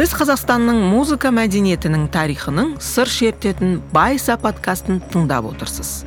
сіз 0.00 0.14
қазақстанның 0.16 0.78
музыка 0.88 1.28
мәдениетінің 1.28 2.06
тарихының 2.14 2.70
сыр 2.80 3.10
шертетін 3.12 3.74
байса 3.92 4.38
подкастын 4.40 5.02
тыңдап 5.12 5.50
отырсыз. 5.50 6.06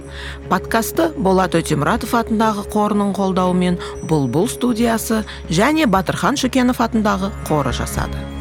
Подкасты 0.50 1.12
болат 1.14 1.54
өтемұратов 1.62 2.18
атындағы 2.24 2.66
қорының 2.74 3.14
қолдауымен 3.14 3.78
бұлбұл 4.10 4.50
студиясы 4.50 5.22
және 5.54 5.86
батырхан 5.86 6.42
шүкенов 6.42 6.82
атындағы 6.82 7.30
қоры 7.46 7.78
жасады. 7.84 8.33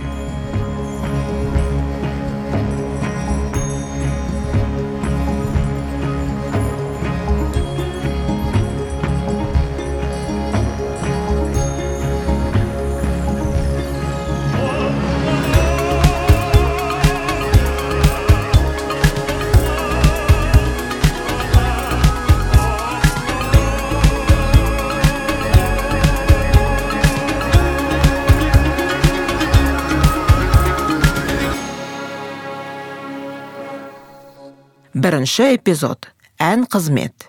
Бірінші 35.23 35.55
эпизод 35.55 36.09
ән 36.43 36.65
қызмет 36.67 37.29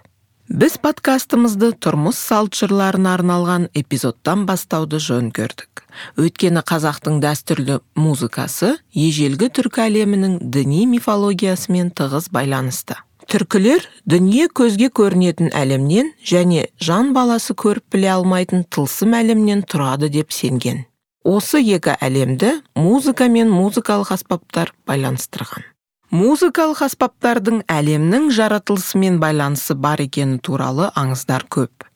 біз 0.50 0.80
подкастымызды 0.82 1.68
тұрмыс 1.78 2.18
салт 2.18 2.56
жырларына 2.58 3.12
арналған 3.14 3.68
эпизодтан 3.78 4.48
бастауды 4.48 4.98
жөн 4.98 5.28
көрдік. 5.30 5.84
Өйткені 6.18 6.64
қазақтың 6.66 7.20
дәстүрлі 7.22 7.76
музыкасы 7.94 8.72
ежелгі 8.98 9.52
түркі 9.54 9.84
әлемінің 9.86 10.40
діни 10.42 10.88
мифологиясымен 10.90 11.92
тығыз 11.94 12.32
байланысты. 12.34 12.98
Түркілер 13.30 13.86
дүние 14.10 14.48
көзге 14.50 14.90
көрінетін 14.90 15.54
әлемнен 15.54 16.16
және 16.26 16.72
жан 16.82 17.14
баласы 17.14 17.54
көріп 17.54 17.94
біле 17.94 18.10
алмайтын 18.16 18.66
тылсым 18.74 19.14
әлемнен 19.20 19.62
тұрады 19.70 20.10
деп 20.10 20.34
сенген. 20.34 20.88
Осы 21.24 21.62
екі 21.62 21.94
әлемді 22.02 22.56
музыка 22.74 23.30
мен 23.30 23.54
музыкалық 23.54 24.16
аспаптар 24.18 24.74
байланыстырған. 24.90 25.73
Музыкалық 26.14 26.84
аспаптардың 26.86 27.64
әлемнің 27.74 28.28
жаратылысымен 28.38 29.16
байланысы 29.22 29.74
бар 29.74 30.04
екені 30.04 30.38
туралы 30.46 30.92
аңыздар 30.94 31.48
көп. 31.50 31.88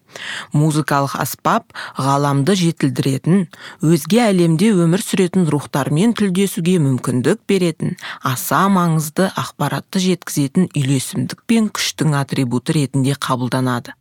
Музыкалық 0.58 1.14
аспап 1.22 1.76
ғаламды 2.02 2.56
жетілдіретін 2.58 3.44
өзге 3.86 4.24
әлемде 4.24 4.72
өмір 4.74 5.04
сүретін 5.06 5.46
рухтармен 5.54 6.16
тілдесуге 6.18 6.80
мүмкіндік 6.82 7.44
беретін 7.52 7.94
аса 8.26 8.64
маңызды 8.74 9.30
ақпаратты 9.38 10.02
жеткізетін 10.08 10.72
үйлесімдік 10.72 11.46
пен 11.46 11.70
күштің 11.70 12.18
атрибуты 12.18 12.80
ретінде 12.80 13.20
қабылданады. 13.22 13.94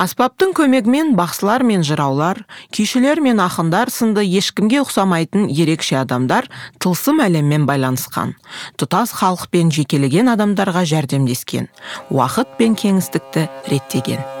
Аспаптың 0.00 0.54
көмегімен 0.56 1.10
бақсылар 1.18 1.60
мен 1.66 1.82
жыраулар 1.84 2.40
күйшілер 2.72 3.20
мен 3.20 3.42
ақындар 3.44 3.92
сынды 3.92 4.24
ешкімге 4.24 4.80
ұқсамайтын 4.80 5.50
ерекше 5.52 5.98
адамдар 6.00 6.48
тылсым 6.80 7.20
әлеммен 7.26 7.68
байланысқан 7.68 8.32
тұтас 8.80 9.12
халық 9.20 9.50
пен 9.52 9.68
жекелеген 9.76 10.32
адамдарға 10.32 10.86
жәрдемдескен 10.96 11.68
уақыт 12.08 12.56
пен 12.56 12.80
кеңістікті 12.80 13.48
реттеген. 13.68 14.39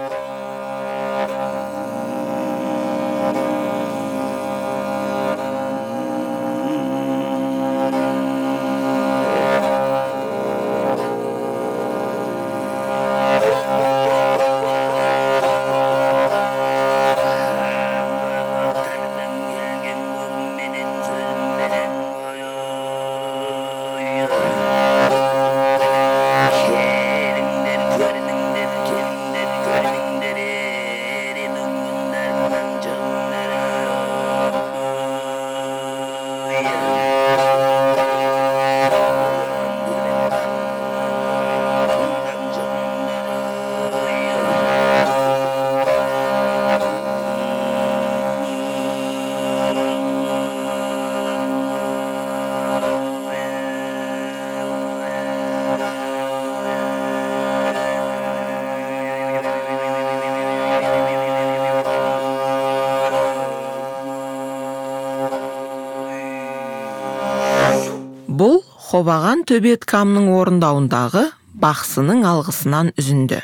Бұл 68.90 69.04
ховаған 69.06 69.44
төбет 69.46 69.84
камның 69.86 70.32
орындауындағы 70.34 71.30
бақсының 71.62 72.24
алғысынан 72.26 72.90
үзінді. 72.98 73.38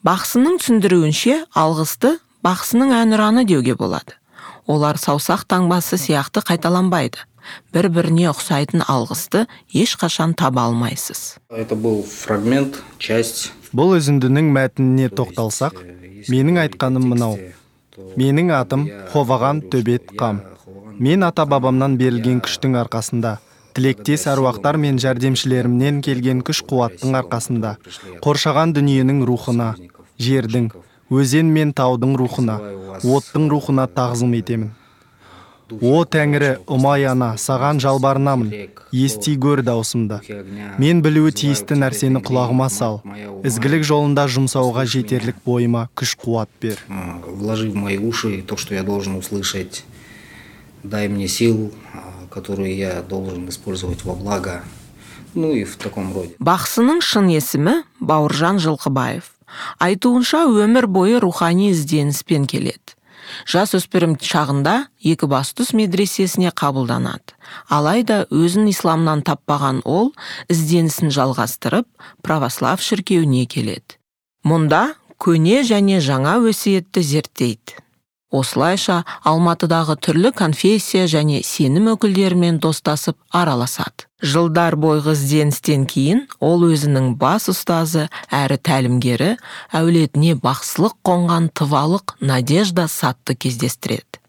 Бақсының 0.00 0.56
түсіндіруінше 0.62 1.44
алғысты 1.52 2.16
бақсының 2.42 2.94
әнұраны 2.96 3.44
деуге 3.44 3.76
болады. 3.76 4.16
Олар 4.66 4.96
саусақ 4.96 5.44
таңбасы 5.44 5.98
сияқты 6.00 6.40
қайталанбайды. 6.40 7.18
Бір 7.74 7.90
біріне 7.92 8.30
ұқсайтын 8.32 8.86
алғысты 8.88 9.46
ешқашан 9.68 10.32
таба 10.34 10.64
алмайсыз. 10.64 11.36
Это 11.50 11.76
был 11.76 12.02
фрагмент 12.02 12.80
часть. 12.98 13.52
Бұл 13.76 13.98
үзіндінің 14.00 14.48
мәтініне 14.48 15.10
тоқталсақ 15.12 15.76
менің 16.32 16.64
айтқаным 16.64 17.04
мынау. 17.12 17.36
Менің 18.16 18.48
атым 18.56 18.88
ховаған 19.12 19.68
төбет 19.68 20.16
қам. 20.16 20.40
Мен 20.98 21.22
ата 21.22 21.44
бабамнан 21.44 21.98
берілген 21.98 22.40
күштің 22.40 22.80
арқасында. 22.80 23.38
Тілектес 23.76 24.24
әруақтар 24.32 24.78
мен 24.80 24.96
жәрдемшілерімнен 25.02 26.00
келген 26.04 26.40
күш 26.46 26.62
қуаттың 26.70 27.18
арқасында 27.20 27.76
қоршаған 28.24 28.72
дүниенің 28.78 29.20
рухына 29.28 29.74
жердің 30.16 30.70
өзен 31.12 31.52
мен 31.52 31.74
таудың 31.76 32.16
рухына 32.16 32.56
оттың 33.04 33.50
рухына 33.52 33.84
тағзым 33.92 34.32
етемін. 34.38 34.72
О 35.66 36.04
тәңірі 36.06 36.52
ұмай 36.70 37.04
ана 37.10 37.32
саған 37.42 37.80
жалбарынамын 37.82 38.52
ести 38.94 39.34
гөр 39.34 39.64
даусымды. 39.66 40.20
Мен 40.78 41.02
білуі 41.02 41.34
тиісті 41.34 41.74
нәрсені 41.80 42.22
құлағыма 42.22 42.68
сал. 42.70 43.00
ізгілік 43.42 43.82
жолында 43.82 44.28
жұмсауға 44.30 44.86
жетерлік 44.86 45.42
бойыма 45.44 45.88
күш 45.98 46.14
қуат 46.22 46.48
бер. 46.62 46.78
Вложи 47.26 47.68
в 47.70 47.74
мои 47.74 47.98
уши 47.98 48.42
то 48.46 48.56
что 48.56 48.74
я 48.74 48.84
должен 48.84 49.16
услышать. 49.16 49.84
Дай 50.84 51.08
мне 51.08 51.26
сил 51.26 51.72
которую 52.36 52.76
я 52.76 53.00
должен 53.00 53.48
использовать 53.48 54.04
во 54.04 54.14
благо 54.14 54.62
ну 55.36 55.52
и 55.52 55.64
в 55.64 55.76
таком 55.76 56.12
роде. 56.12 56.34
Бақсының 56.40 57.00
шын 57.04 57.28
есімі 57.30 57.84
бауыржан 58.00 58.58
жылқыбаев. 58.58 59.28
Айтуынша 59.78 60.44
өмір 60.48 60.88
бойы 60.88 61.20
рухани 61.20 61.70
ізденіспен 61.70 62.48
келеді. 62.48 62.96
Жасөспірім 63.50 64.16
шағында 64.22 64.86
екібастұз 65.04 65.72
медресесіне 65.76 66.52
қабылданады. 66.56 67.36
Алайда 67.68 68.24
өзін 68.32 68.70
исламнан 68.72 69.24
таппаған 69.26 69.82
ол 69.84 70.12
ізденісін 70.52 71.12
жалғастырып 71.12 71.88
православ 72.24 72.80
шіркеуіне 72.80 73.44
келеді. 73.50 73.98
Мұнда 74.46 74.94
көне 75.20 75.64
және 75.68 76.00
жаңа 76.00 76.38
өсиетті 76.48 77.02
зерттейді. 77.02 77.82
Осылайша 78.34 79.02
алматыдағы 79.24 79.96
түрлі 80.02 80.32
конфессия 80.36 81.06
және 81.10 81.42
сенім 81.46 81.92
өкілдерімен 81.94 82.58
достасып 82.62 83.16
араласады. 83.30 84.08
Жылдар 84.22 84.78
бойғы 84.80 85.12
ізденістен 85.12 85.84
кейін 85.86 86.22
ол 86.40 86.64
өзінің 86.70 87.14
бас 87.20 87.50
ұстазы 87.52 88.06
әрі 88.32 88.56
тәлімгері 88.64 89.34
әулетіне 89.76 90.38
бақсылық 90.40 90.96
қонған 91.06 91.50
тывалық 91.52 92.16
надежда 92.20 92.88
сатты 92.88 93.36
кездестіреді. 93.36 94.22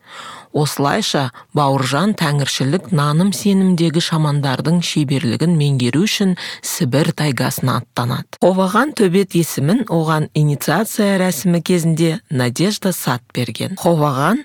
Осылайша 0.53 1.31
бауыржан 1.57 2.13
тәңіршілік 2.19 2.91
наным 2.95 3.31
сенімдегі 3.35 4.01
шамандардың 4.03 4.81
шеберлігін 4.85 5.55
меңгеру 5.59 6.03
үшін 6.07 6.35
сібір 6.61 7.11
тайгасына 7.17 7.79
аттанады. 7.81 8.39
Қоваған 8.43 8.93
төбет 8.97 9.35
есімін 9.37 9.85
оған 9.87 10.29
инициация 10.33 11.17
рәсімі 11.21 11.61
кезінде 11.61 12.19
надежда 12.29 12.93
сат 12.93 13.23
берген. 13.35 13.77
Қоваған 13.81 14.43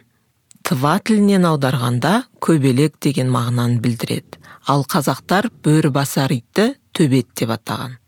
тыва 0.63 0.99
тілінен 1.05 1.47
аударғанда 1.49 2.25
көбелек 2.43 2.99
деген 3.03 3.31
мағынаны 3.33 3.81
білдіреді. 3.83 4.39
Ал 4.67 4.85
қазақтар 4.87 5.51
басар 5.91 6.31
итті 6.33 6.75
төбет 6.93 7.35
деп 7.35 7.51
атаған. 7.51 7.99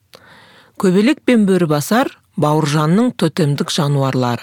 Көбелек 0.78 1.24
пен 1.24 1.46
басар 1.46 2.10
бауыржанның 2.36 3.12
тотемдік 3.16 3.70
жануарлары. 3.70 4.42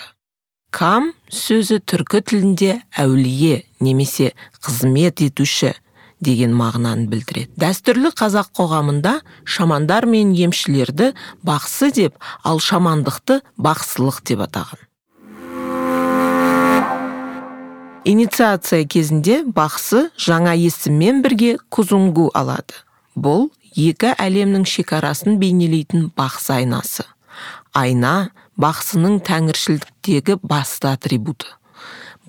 Кам 0.72 1.12
сөзі 1.28 1.82
түркі 1.84 2.22
тілінде 2.24 2.76
әулие 2.98 3.64
немесе 3.84 4.32
қызмет 4.64 5.22
етуші 5.26 5.74
деген 6.24 6.54
мағынаны 6.56 7.10
білдіреді. 7.12 7.52
Дәстүрлі 7.60 8.14
қазақ 8.16 8.54
қоғамында 8.56 9.18
шамандар 9.44 10.08
мен 10.08 10.32
емшілерді 10.32 11.12
бақсы 11.44 11.92
деп 11.98 12.16
ал 12.48 12.62
шамандықты 12.64 13.42
бақсылық 13.60 14.22
деп 14.32 14.46
атаған. 14.48 14.88
Инициация 18.06 18.86
кезінде 18.88 19.42
бақсы 19.46 20.08
жаңа 20.18 20.56
есіммен 20.58 21.22
бірге 21.22 21.58
кузунгу 21.70 22.32
алады. 22.34 22.80
Бұл 23.14 23.52
екі 23.76 24.16
әлемнің 24.16 24.64
шекарасын 24.66 25.38
бейнелейтін 25.42 26.10
бақсы 26.18 26.62
айнасы. 26.62 27.06
Айна 27.74 28.32
бақсының 28.62 29.20
тәңіршілдіктегі 29.26 30.38
басты 30.46 30.92
атрибуты. 30.92 31.50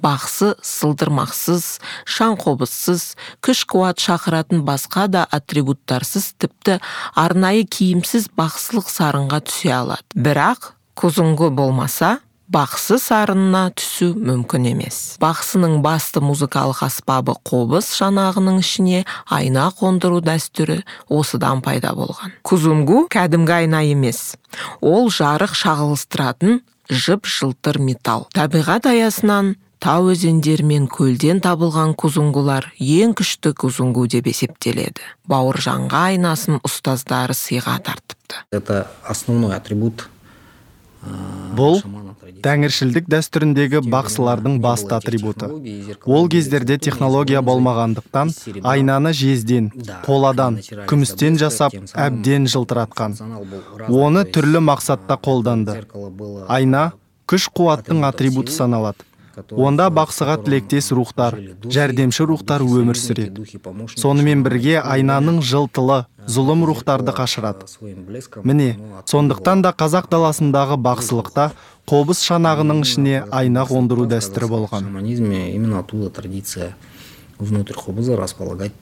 Бақсы 0.02 0.56
сылдырмақсыз 0.66 1.78
шаңқобызсыз 2.10 3.04
күш 3.44 3.62
қуат 3.70 4.02
шақыратын 4.02 4.64
басқа 4.66 5.06
да 5.12 5.22
атрибуттарсыз 5.30 6.32
тіпті 6.42 6.80
арнайы 7.14 7.62
киімсіз 7.70 8.26
бақсылық 8.34 8.90
сарынға 8.90 9.44
түсе 9.46 9.70
алады. 9.76 10.02
Бірақ 10.16 10.72
кузунгу 10.98 11.52
болмаса 11.54 12.18
бақсы 12.52 12.98
сарынына 13.00 13.70
түсу 13.76 14.12
мүмкін 14.18 14.68
емес. 14.72 14.98
Бақсының 15.22 15.80
басты 15.84 16.20
музыкалық 16.24 16.82
аспабы 16.84 17.34
қобыз 17.48 17.88
шанағының 17.96 18.60
ішіне 18.60 19.04
айна 19.32 19.70
қондыру 19.78 20.20
дәстүрі 20.24 20.82
осыдан 21.08 21.62
пайда 21.64 21.94
болған. 21.96 22.36
Кузунгу 22.44 23.06
кәдімгі 23.12 23.56
айна 23.62 23.82
емес. 23.88 24.36
Ол 24.80 25.08
жарық 25.08 25.56
шағылыстыратын 25.56 26.60
жып 26.92 27.26
жылтыр 27.26 27.80
металл. 27.80 28.28
Табиғат 28.36 28.90
аясынан 28.90 29.54
тау 29.82 30.12
өзендер 30.12 30.62
мен 30.66 30.86
көлден 30.92 31.40
табылған 31.42 31.96
кузунгулар 31.98 32.68
ең 32.78 33.16
күшті 33.18 33.54
кузунгу 33.58 34.06
деп 34.12 34.28
есептеледі. 34.30 35.00
Бауыржанға 35.26 36.08
айнасын 36.12 36.60
ұстаздары 36.60 37.34
сыйға 37.34 37.80
тартыпты. 37.86 38.44
Это 38.52 38.90
основной 39.08 39.56
атрибут 39.56 40.08
бұл 41.56 41.80
тәңіршілдік 42.42 43.08
дәстүріндегі 43.10 43.82
бақсылардың 43.92 44.58
басты 44.62 44.94
атрибуты. 44.96 45.48
ол 46.06 46.28
кездерде 46.28 46.78
технология 46.78 47.42
болмағандықтан 47.42 48.32
айнаны 48.62 49.12
жезден 49.12 49.70
қоладан 50.06 50.58
күмістен 50.90 51.38
жасап 51.38 51.74
әбден 51.94 52.46
жылтыратқан. 52.46 53.16
оны 53.88 54.24
түрлі 54.24 54.60
мақсатта 54.70 55.18
қолданды. 55.18 55.84
айна 56.48 56.92
күш 57.26 57.48
қуаттың 57.50 58.04
атрибуты 58.04 58.52
саналады. 58.52 58.98
Онда 59.56 59.88
бақсыға 59.88 60.36
тілектес 60.44 60.92
рухтар 60.92 61.38
жәрдемші 61.64 62.26
рухтар 62.28 62.62
өмір 62.62 62.96
сүреді. 62.96 63.46
сонымен 63.96 64.42
бірге 64.42 64.80
айнаның 64.80 65.42
жылтылы 65.42 66.06
зұлым 66.26 66.64
рухтарды 66.64 67.12
қашырады. 67.12 67.66
міне 68.44 68.76
сондықтан 69.06 69.62
да 69.62 69.72
қазақ 69.72 70.08
даласындағы 70.10 70.76
бақсылықта 70.76 71.50
қобыз 71.86 72.22
шанағының 72.22 72.82
ішіне 72.82 73.24
айна 73.30 73.64
қондыру 73.66 74.06
дәстүрі 74.06 74.46
болған. 74.48 74.82
Именно 75.02 75.80
оттуда 75.80 76.10
традиция 76.10 76.76
внутрь 77.38 77.74
қобыза 77.74 78.16
располагать 78.16 78.72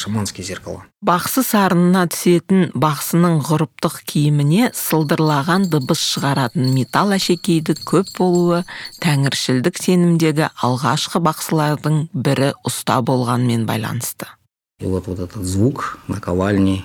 шаманский 0.00 0.44
зеркало 0.44 0.84
бақсы 1.06 1.44
сарынына 1.46 2.06
түсетін 2.12 2.70
бақсының 2.74 3.40
ғұрыптық 3.48 4.00
киіміне 4.10 4.70
сылдырлаған 4.76 5.68
дыбыс 5.72 6.02
шығаратын 6.14 6.72
металл 6.74 7.14
әшекейді 7.16 7.76
көп 7.88 8.10
болуы 8.18 8.62
тәңіршілдік 9.04 9.78
сенімдегі 9.82 10.50
алғашқы 10.66 11.22
бақсылардың 11.28 12.08
бірі 12.12 12.54
ұста 12.66 13.02
болғанмен 13.02 13.66
байланысты. 13.66 14.26
И 14.78 14.84
вот 14.84 15.06
вот 15.06 15.18
этот 15.18 15.42
звук 15.42 15.98
наковальни 16.06 16.84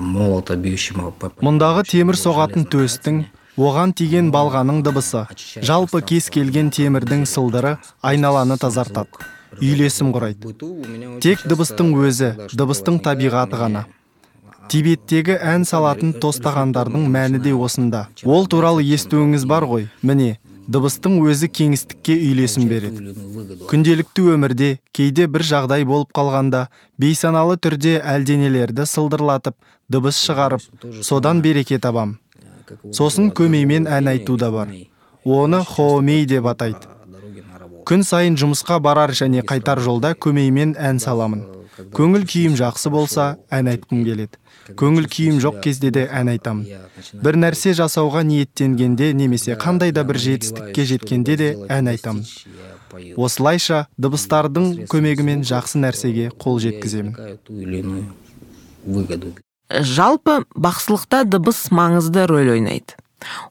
молота 0.00 0.56
бьющего 0.56 1.14
мұндағы 1.40 1.86
темір 1.88 2.18
соғатын 2.20 2.66
төстің 2.68 3.22
оған 3.56 3.94
тиген 3.96 4.28
балғаның 4.32 4.82
дыбысы. 4.84 5.24
Жалпы 5.64 6.02
кез 6.02 6.28
келген 6.28 6.68
темірдің 6.70 7.24
сылдыры 7.24 7.78
айналаны 8.02 8.58
тазартады. 8.58 9.08
Үйлесім 9.60 10.12
құрайды. 10.14 10.54
Тек 11.24 11.42
дыбыстың 11.48 11.92
өзі 11.98 12.30
дыбыстың 12.52 13.00
табиғаты 13.04 13.58
ғана. 13.60 13.84
Тибеттегі 14.72 15.36
ән 15.36 15.66
салатын 15.68 16.14
тостағандардың 16.22 17.08
мәні 17.12 17.42
де 17.42 17.52
осында. 17.52 18.06
Ол 18.24 18.46
туралы 18.46 18.84
естуіңіз 18.86 19.44
бар 19.50 19.66
ғой. 19.68 19.88
Міне 20.02 20.38
дыбыстың 20.70 21.18
өзі 21.26 21.50
кеңістікке 21.50 22.14
үйлесім 22.14 22.68
береді. 22.70 23.12
Күнделікті 23.68 24.24
өмірде 24.36 24.70
кейде 24.94 25.26
бір 25.26 25.44
жағдай 25.48 25.84
болып 25.88 26.14
қалғанда 26.16 26.68
бейсаналы 27.02 27.58
түрде 27.58 27.98
әлденелерді 28.14 28.86
сылдырлатып 28.86 29.58
дыбыс 29.90 30.22
шығарып 30.22 31.02
содан 31.02 31.42
береке 31.42 31.78
табам. 31.82 32.16
Сосын 32.94 33.32
көмеймен 33.34 33.88
ән 33.90 34.08
айту 34.14 34.38
да 34.38 34.50
бар. 34.54 34.70
Оны 35.24 35.64
хоомей 35.66 36.24
деп 36.26 36.46
атайды. 36.46 36.86
Күн 37.88 38.04
сайын 38.06 38.36
жұмысқа 38.40 38.78
барар 38.82 39.12
және 39.16 39.42
қайтар 39.46 39.80
жолда 39.82 40.14
көмеймен 40.14 40.76
ән 40.78 41.00
саламын. 41.02 41.42
Көңіл 41.96 42.26
күйім 42.28 42.54
жақсы 42.58 42.90
болса 42.92 43.36
ән 43.50 43.70
айтқым 43.72 44.04
келеді. 44.04 44.38
Көңіл 44.78 45.08
күйім 45.10 45.40
жоқ 45.42 45.60
кезде 45.64 45.90
де 45.94 46.04
ән 46.12 46.28
айтамын. 46.34 46.66
Бір 47.24 47.38
нәрсе 47.40 47.72
жасауға 47.78 48.22
ниеттенгенде 48.28 49.12
немесе 49.16 49.56
қандай 49.58 49.92
да 49.92 50.04
бір 50.04 50.20
жетістікке 50.20 50.84
жеткенде 50.92 51.36
де 51.40 51.48
ән 51.72 51.88
айтамын. 51.94 52.24
Осылайша 53.16 53.86
дыбыстардың 53.96 54.86
көмегімен 54.92 55.42
жақсы 55.48 55.80
нәрсеге 55.82 56.28
қол 56.36 56.60
жеткіземін. 56.62 57.16
Жалпы 59.72 60.42
бақсылықта 60.52 61.24
дыбыс 61.24 61.70
маңызды 61.72 62.26
рөл 62.28 62.52
ойнайды. 62.58 62.98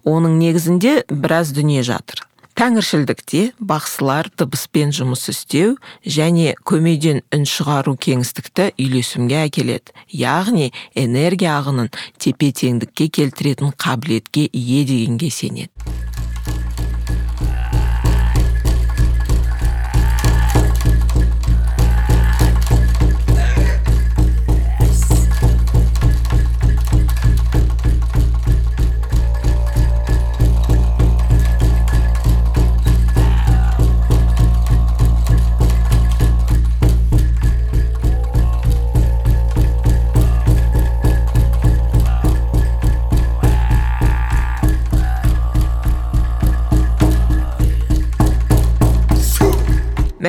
Оның 0.05 0.37
негізінде 0.37 1.01
біраз 1.09 1.55
дүние 1.55 1.81
жатыр. 1.83 2.21
Тәңіршілдікте 2.61 3.39
бақсылар 3.57 4.27
дыбыспен 4.37 4.91
жұмыс 4.93 5.23
істеу 5.31 5.71
және 6.05 6.51
көмейден 6.69 7.23
үн 7.33 7.47
шығару 7.49 7.95
кеңістікті 8.05 8.67
үйлесімге 8.75 9.39
әкеледі. 9.47 9.95
Яғни 10.13 10.69
энергия 10.93 11.55
ағынын 11.55 11.89
тепе 12.21 12.51
теңдікке 12.53 13.09
келтіретін 13.17 13.73
қабілетке 13.81 14.45
ие 14.45 14.85
дегенге 14.85 15.33
сенеді. 15.33 15.73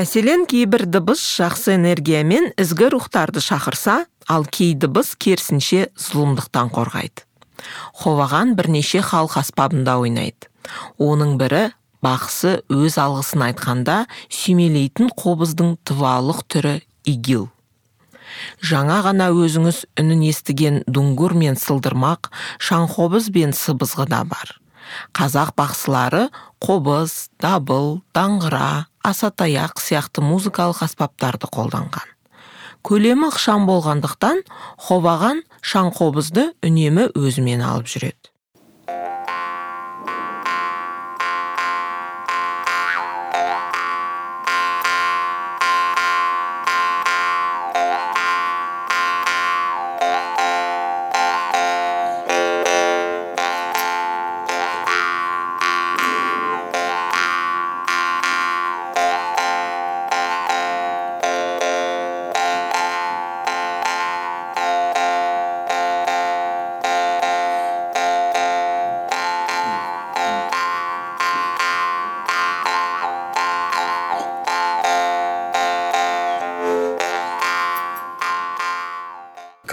Мәселен 0.02 0.48
кейбір 0.50 0.82
дыбыс 0.90 1.20
жақсы 1.38 1.76
энергиямен 1.76 2.48
ізгі 2.58 2.88
рухтарды 2.90 3.38
шақырса 3.38 4.00
ал 4.26 4.42
кей 4.50 4.72
дыбыс 4.74 5.12
керісінше 5.14 5.92
зұлымдықтан 5.94 6.72
қорғайды. 6.74 7.22
Ховаған 8.00 8.56
бірнеше 8.58 8.98
халық 9.06 9.36
аспабында 9.38 10.00
ойнайды. 10.02 10.50
Оның 10.98 11.36
бірі 11.38 11.68
бақсы 12.02 12.56
өз 12.66 12.98
алғысын 12.98 13.46
айтқанда 13.52 14.00
сүймелейтін 14.26 15.12
қобыздың 15.22 15.76
тывалық 15.86 16.42
түрі 16.50 16.76
игил. 17.06 17.52
Жаңа 18.58 19.04
ғана 19.06 19.30
өзіңіз 19.30 19.84
үнін 20.02 20.26
естіген 20.32 20.82
дунгур 20.88 21.36
мен 21.38 21.54
сылдырмақ 21.54 22.32
шаңқобыз 22.58 23.30
бен 23.30 23.54
сыбызғы 23.54 24.10
да 24.10 24.24
бар. 24.26 24.56
Қазақ 25.14 25.54
бақсылары 25.54 26.26
қобыз 26.58 27.28
дабыл 27.38 28.00
даңғыра 28.16 28.88
асатаяқ 29.02 29.80
сияқты 29.82 30.22
музыкалық 30.24 30.82
аспаптарды 30.86 31.50
қолданған. 31.50 32.06
Көлемі 32.86 33.28
ықшам 33.30 33.66
болғандықтан 33.68 34.42
хобаған 34.88 35.42
шаңқобызды 35.62 36.48
үнемі 36.66 37.10
өзімен 37.18 37.62
алып 37.62 37.90
жүреді. 37.90 38.21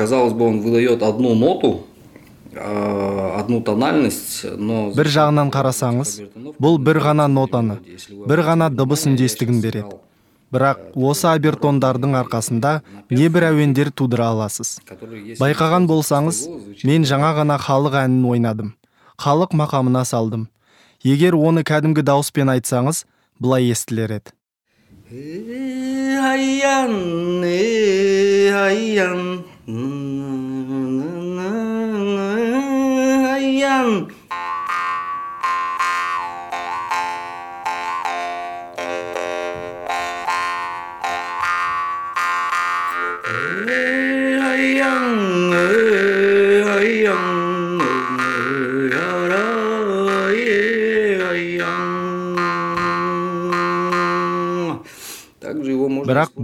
Казалось 0.10 0.34
бы 0.34 0.46
он 0.48 0.62
выдает 0.62 1.04
одну 1.04 1.36
ноту 1.36 1.86
одну 2.56 3.62
тональность 3.62 4.44
но 4.58 4.90
бір 4.98 5.08
жағынан 5.14 5.52
қарасаңыз 5.54 6.14
бұл 6.58 6.80
бір 6.82 6.98
ғана 7.06 7.28
нотаны 7.30 7.78
бір 8.26 8.42
ғана 8.48 8.70
дыбыс 8.74 9.06
үндестігін 9.06 9.62
береді. 9.62 10.00
бірақ 10.50 10.98
осы 10.98 11.28
обертондардың 11.30 12.16
арқасында 12.24 12.82
небір 13.12 13.52
әуендер 13.52 13.92
тудыра 13.94 14.32
аласыз. 14.34 14.80
байқаған 15.38 15.86
болсаңыз 15.86 16.50
мен 16.84 17.06
жаңа 17.06 17.36
ғана 17.38 17.60
халық 17.62 17.94
әнін 18.02 18.26
ойнадым. 18.26 18.74
Халық 19.22 19.54
мақамына 19.54 20.02
салдым. 20.06 20.48
Егер 21.04 21.36
оны 21.36 21.62
кәдімгі 21.62 22.02
дауыспен 22.02 22.50
айтсаңыз 22.50 23.06
былай 23.40 23.70
естілер 23.70 24.10
еді. 24.18 24.34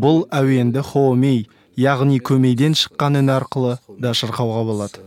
Бұл 0.06 0.20
әуенді 0.38 0.84
хоомей 0.86 1.40
яғни 1.82 2.20
көмейден 2.30 2.78
шыққан 2.78 3.18
үн 3.24 3.34
арқылы 3.40 3.74
да 4.06 4.14
шырқауға 4.20 4.62
болады 4.70 5.02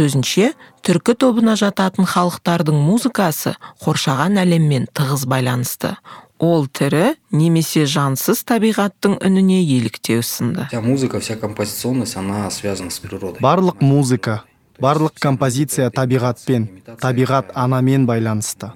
сөзінше 0.00 0.54
түркі 0.86 1.12
тобына 1.20 1.58
жататын 1.60 2.08
халықтардың 2.08 2.76
музыкасы 2.88 3.52
қоршаған 3.84 4.40
әлеммен 4.40 4.88
тығыз 4.96 5.26
байланысты. 5.28 5.96
Ол 6.40 6.64
тірі 6.72 7.18
немесе 7.36 7.84
жансыз 7.84 8.40
табиғаттың 8.48 9.18
үніне 9.20 9.60
еліктеу 9.60 10.22
сынды. 10.24 10.70
Вся 10.72 10.80
музыка 10.80 11.20
вся 11.20 11.36
композиционность 11.36 12.16
она 12.16 12.48
связана 12.50 12.88
с 12.88 12.98
природой. 12.98 13.36
Барлық 13.44 13.82
музыка 13.84 14.44
барлық 14.80 15.20
композиция 15.20 15.90
табиғатпен 15.92 16.64
табиғат 17.02 17.52
анамен 17.52 18.06
байланысты. 18.08 18.72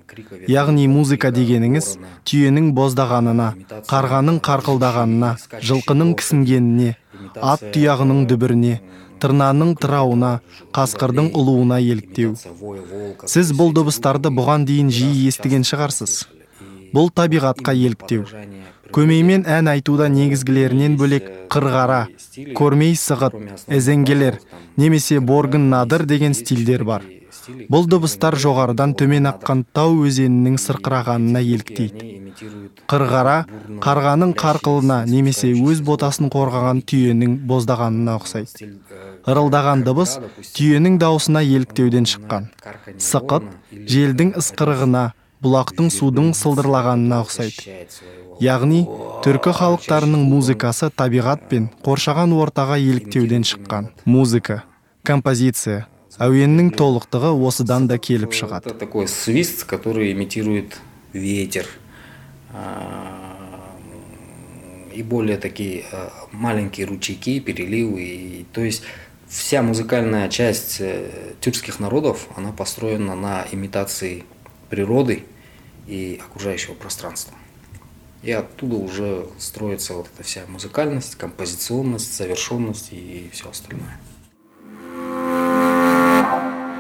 Яғни 0.47 0.85
музыка 0.93 1.31
дегеніңіз 1.33 1.95
түйенің 2.29 2.75
боздағанына 2.77 3.49
қарғаның 3.89 4.43
қарқылдағанына 4.45 5.31
жылқының 5.65 6.13
кісінгеніне 6.21 6.99
ат 7.41 7.65
тұяғының 7.73 8.27
дүбіріне 8.29 8.75
тырнаның 9.23 9.75
тырауына 9.81 10.33
қасқырдың 10.77 11.31
ұлуына 11.39 11.81
еліктеу. 11.83 12.35
Сіз 13.31 13.53
бұл 13.59 13.75
дыбыстарды 13.77 14.33
бұған 14.35 14.67
дейін 14.69 14.91
жиі 14.95 15.29
естіген 15.31 15.67
шығарсыз. 15.69 16.25
Бұл 16.95 17.11
табиғатқа 17.11 17.75
еліктеу. 17.75 18.27
Көмеймен 18.95 19.43
ән 19.51 19.73
айтуда 19.73 20.07
негізгілерінен 20.13 20.95
бөлек 21.01 21.25
қырғара 21.51 22.05
көрмей 22.55 22.95
сығыт 23.01 23.35
әзеңгелер 23.79 24.39
немесе 24.79 25.19
боргын 25.19 25.67
надыр 25.73 26.05
деген 26.07 26.37
стильдер 26.39 26.85
бар. 26.85 27.03
Бұл 27.71 27.87
дыбыстар 27.91 28.37
жоғарыдан 28.41 28.95
төмен 28.99 29.29
аққан 29.31 29.65
тау 29.77 29.97
өзенінің 30.07 30.57
сырқырағанына 30.63 31.43
еліктейді. 31.45 32.11
Қырғара 32.91 33.37
қарғаның 33.85 34.35
қарқылына 34.39 35.05
немесе 35.11 35.53
өз 35.55 35.83
ботасын 35.87 36.31
қорғаған 36.35 36.83
түйенің 36.91 37.37
боздағанына 37.49 38.17
ұқсайды. 38.21 38.71
Ырылдаған 39.29 39.85
дыбыс 39.87 40.19
түйенің 40.57 40.99
даусына 41.03 41.45
еліктеуден 41.45 42.09
шыққан. 42.11 42.51
Сықыт 42.99 43.47
желдің 43.73 44.35
ысқырығына 44.41 45.07
бұлақтың 45.45 45.91
судың 45.95 46.35
сылдырлағанына 46.37 47.23
ұқсайды. 47.25 47.87
Яғни 48.43 48.83
түркі 49.23 49.55
халықтарының 49.55 50.25
музыкасы 50.27 50.91
табиғат 50.91 51.49
пен 51.51 51.69
қоршаған 51.87 52.35
ортаға 52.35 52.81
еліктеуден 52.83 53.47
шыққан. 53.47 53.93
Музыка 54.05 54.65
композиция 55.05 55.87
әуеннің 56.19 56.71
толықтығы 56.79 57.33
осыдан 57.47 57.89
да 57.89 57.99
келіп 57.99 58.33
шығады. 58.33 58.71
это 58.71 58.79
такой 58.79 59.09
свист 59.09 59.65
который 59.65 60.13
имитирует 60.13 60.81
ветер. 61.13 61.67
И 64.95 65.03
более 65.03 65.39
такие 65.39 65.85
маленькие 66.31 66.87
ручейки 66.87 67.41
переливы. 67.41 68.03
И 68.03 68.47
то 68.53 68.63
есть 68.63 68.85
вся 69.29 69.63
музыкальная 69.63 70.29
часть 70.29 70.81
тюркских 71.41 71.81
народов 71.81 72.29
она 72.37 72.53
построена 72.53 73.17
на 73.17 73.45
имитации 73.51 74.25
природы 74.71 75.25
и 75.89 76.21
окружающего 76.25 76.75
пространства. 76.75 77.35
И 78.23 78.31
оттуда 78.31 78.77
уже 78.77 79.27
строится 79.39 79.95
вот 79.95 80.09
эта 80.15 80.23
вся 80.23 80.43
музыкальность, 80.47 81.17
композиционность, 81.17 82.17
завершенность 82.17 82.89
и 82.93 83.29
все 83.33 83.51
остальное. 83.51 83.99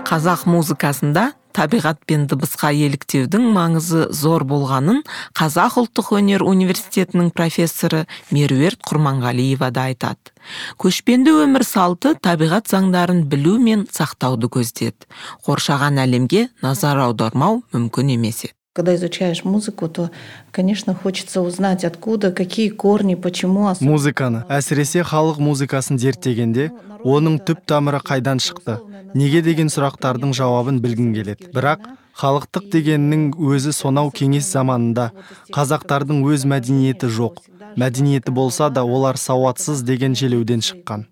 Қазақ 0.04 0.44
музыкасында 0.50 1.30
табиғат 1.56 2.00
пен 2.08 2.26
дыбысқа 2.28 2.72
еліктеудің 2.86 3.44
маңызы 3.54 4.08
зор 4.12 4.44
болғанын 4.48 5.00
қазақ 5.38 5.78
ұлттық 5.82 6.10
өнер 6.18 6.44
университетінің 6.44 7.30
профессоры 7.36 8.02
меруерт 8.34 8.82
құрманғалиева 8.88 9.70
да 9.72 9.86
айтады. 9.92 10.34
Көшпенді 10.82 11.36
өмір 11.44 11.64
салты 11.64 12.16
табиғат 12.20 12.68
заңдарын 12.72 13.22
білу 13.30 13.56
мен 13.62 13.86
сақтауды 13.88 14.50
көздеді. 14.58 15.08
Қоршаған 15.46 16.02
әлемге 16.04 16.48
назар 16.62 17.00
аудармау 17.06 17.62
мүмкін 17.72 18.12
емес 18.18 18.44
еді. 18.48 18.56
Когда 18.74 18.96
изучаешь 18.96 19.44
музыку, 19.44 19.88
то, 19.88 20.10
конечно, 20.50 20.96
хочется 20.96 21.42
узнать, 21.42 21.84
откуда, 21.84 22.32
какие 22.32 22.70
корни, 22.70 23.14
почему. 23.14 23.70
Музыканы, 23.78 24.42
әсіресе 24.50 25.04
халық 25.06 25.38
музыкасын 25.38 25.94
зерттегенде, 26.02 26.72
оның 27.06 27.36
түп 27.46 27.60
тамыры 27.70 28.00
қайдан 28.02 28.40
шықты, 28.42 28.80
неге 29.14 29.44
деген 29.46 29.70
сұрақтардың 29.70 30.32
жауабын 30.34 30.80
білгің 30.82 31.12
келеді. 31.14 31.50
Бірақ 31.54 31.86
халықтық 32.18 32.66
дегеннің 32.72 33.28
өзі 33.38 33.70
сонау 33.70 34.10
кеңес 34.10 34.50
заманында 34.50 35.12
қазақтардың 35.54 36.24
өз 36.26 36.42
мәдениеті 36.42 37.12
жоқ. 37.14 37.44
Мәдениеті 37.78 38.34
болса 38.34 38.72
да 38.74 38.82
олар 38.82 39.14
сауатсыз 39.14 39.84
деген 39.86 40.16
желеуден 40.18 40.66
шыққан. 40.66 41.06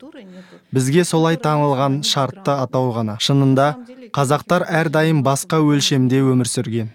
Бізге 0.74 1.04
солай 1.04 1.38
таңылған 1.38 2.02
шартты 2.02 2.58
атау 2.58 2.90
ғана. 2.96 3.20
Шынында 3.22 3.76
қазақтар 4.10 4.66
әрдайым 4.66 5.22
басқа 5.22 5.62
өлшемде 5.62 6.24
өмір 6.26 6.50
сүрген 6.50 6.90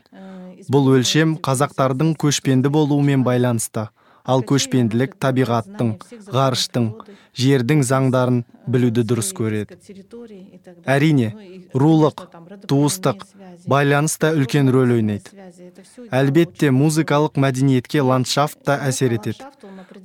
бұл 0.71 0.89
өлшем 0.97 1.37
қазақтардың 1.47 2.13
көшпенді 2.19 2.71
болуымен 2.73 3.23
байланысты. 3.23 3.87
Ал 4.27 4.43
көшпенділік 4.51 5.15
табиғаттың 5.23 5.93
ғарыштың 6.35 6.91
жердің 7.37 7.83
заңдарын 7.87 8.43
білуді 8.67 9.03
дұрыс 9.07 9.31
көреді. 9.37 9.77
Әрине 10.85 11.29
рулық 11.73 12.25
туыстық 12.67 13.23
байланыс 13.67 14.17
та 14.19 14.33
үлкен 14.35 14.71
рөл 14.73 14.97
ойнайды. 14.97 15.31
Әлбетте 16.11 16.71
музыкалық 16.75 17.39
мәдениетке 17.39 18.03
ландшафт 18.03 18.59
та 18.67 18.77
әсер 18.89 19.15
етеді. 19.15 19.47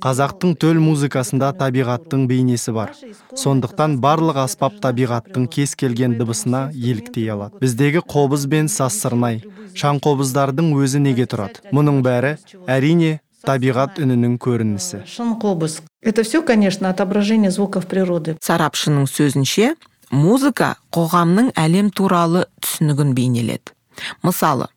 Қазақтың 0.03 0.55
төл 0.59 0.79
музыкасында 0.83 1.51
табиғаттың 1.59 2.27
бейнесі 2.29 2.73
бар. 2.75 2.93
Сондықтан 3.39 3.97
барлық 4.03 4.39
аспап 4.45 4.79
табиғаттың 4.83 5.49
кез 5.51 5.75
келген 5.75 6.15
дыбысына 6.19 6.69
еліктей 6.73 7.29
алады. 7.33 7.59
Біздегі 7.63 8.03
қобыз 8.07 8.47
бен 8.47 8.71
сазсырнай 8.71 9.41
шаңқобыздардың 9.79 10.71
өзі 10.77 11.03
неге 11.03 11.27
тұрады? 11.29 11.63
Мұның 11.75 12.01
бәрі 12.05 12.35
әрине 12.69 13.19
табиғат 13.47 13.99
үнінің 14.03 14.37
көрінісі 14.39 15.03
шаңқобыз 15.07 15.81
это 16.03 16.23
все 16.23 16.41
конечно 16.41 16.89
отображение 16.89 17.51
звуков 17.51 17.87
природы. 17.87 18.37
Сарапшының 18.43 19.07
сөзінше 19.07 19.73
музыка 20.11 20.75
қоғамның 20.93 21.53
әлем 21.55 21.89
туралы 21.95 22.45
түсінігін 22.61 23.13
бейнеледі. 23.15 23.73
Мысалы 24.23 24.67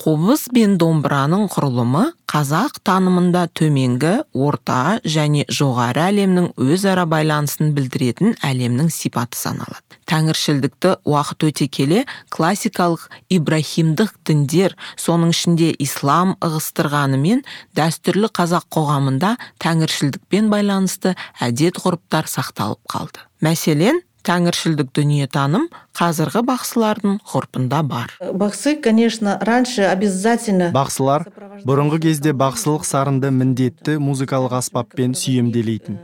қобыз 0.00 0.48
бен 0.54 0.74
домбыраның 0.80 1.46
құрылымы 1.52 2.04
қазақ 2.30 2.80
танымында 2.88 3.44
төменгі 3.54 4.14
орта 4.34 4.98
және 5.06 5.44
жоғары 5.46 6.02
әлемнің 6.08 6.48
өзара 6.58 7.04
байланысын 7.06 7.70
білдіретін 7.76 8.34
әлемнің 8.42 8.90
сипаты 8.90 9.38
саналады. 9.38 9.84
Тәңіршілдікті 10.10 10.96
уақыт 11.06 11.46
өте 11.48 11.68
келе 11.70 12.02
классикалық 12.34 13.06
ибрахимдық 13.32 14.10
діндер 14.26 14.74
соның 15.00 15.30
ішінде 15.32 15.70
ислам 15.78 16.34
ығыстырғанымен 16.44 17.44
дәстүрлі 17.78 18.32
қазақ 18.34 18.66
қоғамында 18.74 19.36
тәңіршілдікпен 19.62 20.50
байланысты 20.52 21.14
әдет 21.38 21.78
ғұрыптар 21.84 22.28
сақталып 22.28 22.82
қалды. 22.90 23.22
Мәселен 23.44 24.02
тәңіршілдік 24.24 24.88
дүниетаным 24.96 25.68
қазіргі 25.96 26.42
бақсылардың 26.48 27.18
ғұрпында 27.28 27.82
бар. 27.84 28.14
Бақсы 28.20 28.76
конечно 28.80 29.36
раньше 29.44 29.84
обязательно 29.90 30.70
бақсылар 30.74 31.28
бұрынғы 31.68 32.00
кезде 32.08 32.32
бақсылық 32.32 32.88
сарынды 32.88 33.30
міндетті 33.30 33.98
музыкалық 34.00 34.58
аспаппен 34.62 35.14
сүйемделейтін 35.18 36.00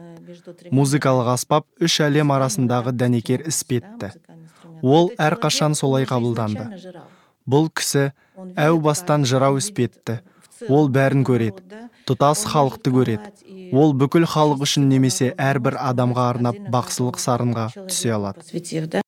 музыкалық 0.71 1.33
аспап 1.35 1.67
үш 1.83 2.01
әлем 2.05 2.31
арасындағы 2.35 2.93
дәнекер 2.95 3.47
іспетті. 3.51 4.13
ол 4.83 5.11
әрқашан 5.19 5.75
солай 5.75 6.05
қабылданды. 6.05 6.69
бұл 7.47 7.71
кісі 7.75 8.13
әу 8.57 8.81
бастан 8.81 9.25
жырау 9.25 9.59
іспетті. 9.59 10.21
Ол 10.69 10.89
бәрін 10.93 11.25
көреді. 11.25 11.63
тұтас 12.07 12.45
халықты 12.53 12.93
көреді. 12.93 13.31
ол 13.73 13.95
бүкіл 13.95 14.27
халық 14.27 14.65
үшін 14.67 14.89
немесе 14.91 15.35
әрбір 15.39 15.79
адамға 15.81 16.27
арнап 16.35 16.59
бақсылық 16.75 17.21
сарынға 17.23 17.71
түсе 17.89 18.13
алады. 18.17 19.01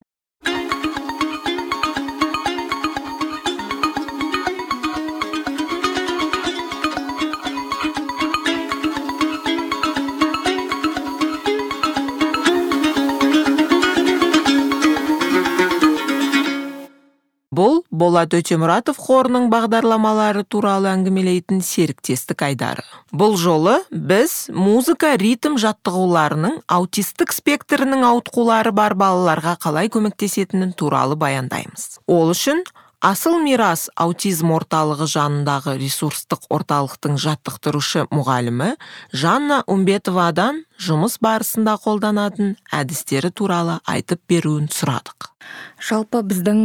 Бұл 17.53 17.83
болат 17.93 18.33
өтемұратов 18.35 18.99
қорының 19.03 19.51
бағдарламалары 19.53 20.45
туралы 20.49 20.89
әңгімелейтін 20.95 21.61
серіктестік 21.63 22.47
айдары. 22.49 22.85
Бұл 23.13 23.37
жолы 23.37 23.79
біз 23.93 24.49
музыка 24.57 25.13
ритм 25.21 25.59
жаттығуларының 25.61 26.63
аутистік 26.67 27.35
спектрінің 27.37 28.07
ауытқулары 28.09 28.73
бар 28.73 28.97
балаларға 28.97 29.59
қалай 29.61 29.93
көмектесетінін 29.93 30.73
туралы 30.73 31.19
баяндаймыз. 31.21 32.01
Ол 32.09 32.33
үшін 32.33 32.65
асыл 33.03 33.37
мирас 33.43 33.89
аутизм 33.99 34.53
орталығы 34.55 35.09
жанындағы 35.11 35.75
ресурстық 35.81 36.47
орталықтың 36.55 37.19
жаттықтырушы 37.21 38.07
мұғалімі 38.15 38.71
жанна 39.13 39.61
умбетовадан 39.67 40.63
жұмыс 40.79 41.19
барысында 41.21 41.77
қолданатын 41.83 42.55
әдістері 42.73 43.35
туралы 43.35 43.81
айтып 43.91 44.23
беруін 44.31 44.71
сұрадық. 44.71 45.32
Жалпы 45.83 46.23
біздің 46.27 46.63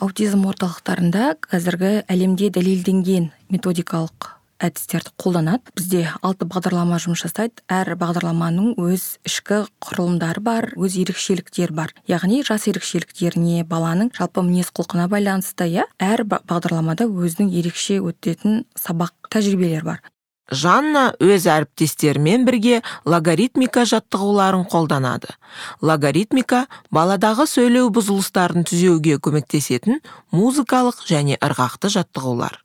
аутизм 0.00 0.44
орталықтарында 0.50 1.32
қазіргі 1.46 1.94
әлемде 2.10 2.50
дәлелденген 2.54 3.30
методикалық 3.52 4.34
әдістерді 4.60 5.12
қолданады. 5.20 5.72
Бізде 5.76 6.02
алты 6.22 6.46
бағдарлама 6.48 7.00
жұмыс 7.00 7.24
жасайды. 7.24 7.64
Әр 7.72 7.94
бағдарламаның 8.00 8.74
өз 8.80 9.16
ішкі 9.26 9.62
құрылымдары 9.82 10.44
бар 10.44 10.68
өз 10.76 10.98
ерекшеліктері 11.00 11.76
бар. 11.76 11.94
Яғни 12.10 12.42
жас 12.46 12.68
ерекшеліктеріне 12.70 13.64
баланың 13.64 14.12
жалпы 14.16 14.44
мінез 14.44 14.70
құлқына 14.76 15.08
байланысты 15.12 15.70
иә? 15.72 15.88
Әр 15.98 16.26
бағдарламада 16.28 17.08
өзінің 17.08 17.52
ерекше 17.56 18.00
өтетін 18.04 18.64
сабақ 18.76 19.32
тәжірибелері 19.32 19.94
бар. 19.94 20.04
Жанна 20.50 21.10
өз 21.22 21.46
әріптестерімен 21.50 22.46
бірге 22.48 22.80
логаритмика 23.04 23.86
жаттығуларын 23.88 24.66
қолданады. 24.70 25.34
Логаритмика 25.82 26.66
баладағы 26.94 27.46
сөйлеу 27.50 27.90
бұзылыстарын 27.94 28.66
түзеуге 28.68 29.20
көмектесетін 29.22 30.02
музыкалық 30.34 31.06
және 31.08 31.38
ырғақты 31.40 31.92
жаттығулар. 31.96 32.60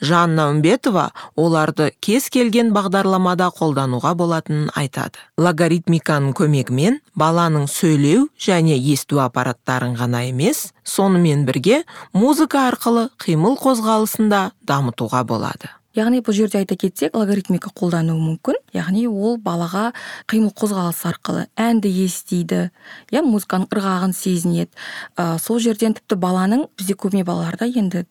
Жанна 0.00 0.48
үмбетова 0.50 1.10
оларды 1.36 1.90
кез 2.00 2.30
келген 2.32 2.72
бағдарламада 2.72 3.50
қолдануға 3.56 4.14
болатынын 4.16 4.70
айтады. 4.76 5.20
Логаритмиканың 5.36 6.32
көмегімен 6.38 7.00
баланың 7.14 7.66
сөйлеу 7.68 8.28
және 8.40 8.78
есту 8.78 9.20
аппараттарын 9.20 9.96
ғана 10.00 10.24
емес 10.30 10.70
сонымен 10.84 11.44
бірге 11.48 11.82
музыка 12.12 12.68
арқылы 12.70 13.10
қимыл 13.20 13.58
қозғалысын 13.60 14.32
да 14.32 14.46
дамытуға 14.64 15.24
болады. 15.28 15.79
Яғни 15.96 16.20
бұл 16.24 16.36
жерде 16.36 16.60
айта 16.60 16.76
кетсек 16.78 17.16
логаритмика 17.16 17.70
қолдануы 17.74 18.18
мүмкін. 18.20 18.58
Яғни 18.76 19.06
ол 19.08 19.38
балаға 19.42 19.90
қимыл 20.30 20.52
қозғалыс 20.54 21.02
арқылы 21.10 21.46
әнді 21.58 21.90
естиді 22.04 22.68
иә 23.10 23.22
музыканың 23.26 23.70
ырғағын 23.74 24.14
сезінеді. 24.14 24.70
Ә, 25.16 25.38
сол 25.42 25.60
жерден 25.62 25.96
тіпті 25.98 26.18
баланың 26.20 26.66
бізде 26.78 26.94
көбіне 26.94 27.24
балаларда 27.26 27.66
енді 27.66 28.04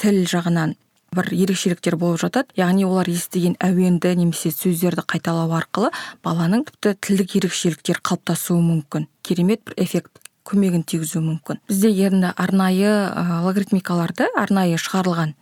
тіл 0.00 0.24
жағынан 0.30 0.76
бір 1.14 1.32
ерекшеліктер 1.32 1.96
болып 1.96 2.20
жатады. 2.22 2.52
Яғни 2.56 2.86
олар 2.88 3.08
естіген 3.08 3.56
әуенді 3.60 4.14
немесе 4.16 4.52
сөздерді 4.52 5.04
қайталау 5.08 5.52
арқылы 5.56 5.92
баланың 6.24 6.64
тіпті 6.68 6.96
тілдік 7.04 7.36
ерекшеліктер 7.42 8.00
қалыптасуы 8.04 8.60
мүмкін. 8.60 9.08
Керемет 9.22 9.64
бір 9.68 9.76
эффект 9.84 10.20
көмегін 10.48 10.84
тигізуі 10.88 11.24
мүмкін. 11.24 11.60
Бізде 11.68 11.92
енді 12.08 12.32
арнайы 12.36 12.88
ә, 12.88 13.42
логаритмикаларды 13.44 14.28
арнайы 14.36 14.80
шығарылған 14.80 15.34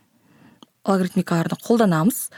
логарифмикаларды 0.87 1.59
қолданамыз. 1.66 2.31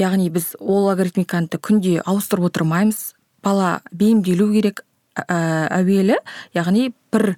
Яғни 0.00 0.30
біз 0.30 0.54
ол 0.60 0.88
логарифмиканы 0.88 1.60
күнде 1.60 2.00
ауыстырып 2.04 2.50
отырмаймыз. 2.50 3.14
Бала 3.42 3.80
бейімделу 3.92 4.50
керек 4.54 4.84
әуелі 5.16 6.18
яғни 6.54 6.90
бір 7.12 7.34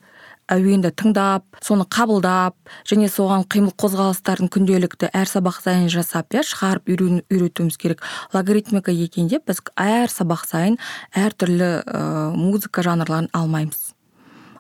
әуенді 0.53 0.91
тыңдап 0.99 1.45
соны 1.65 1.87
қабылдап 1.89 2.57
және 2.89 3.09
соған 3.11 3.47
қимыл 3.51 3.73
қозғалыстарын 3.79 4.51
күнделікті 4.53 5.13
әр 5.15 5.31
сабақ 5.31 5.63
сайын 5.65 5.89
жасап 5.93 6.35
иә 6.35 6.45
шығарып 6.49 6.93
үйретуіміз 6.93 7.79
керек. 7.81 8.03
Логарифмика 8.35 8.93
екенде 8.93 9.41
біз 9.47 9.63
әр 9.77 10.13
сабақ 10.13 10.45
сайын 10.49 10.79
әртүрлі 11.17 11.73
ә, 11.87 12.05
музыка 12.37 12.85
жанрларын 12.85 13.31
алмаймыз. 13.33 13.92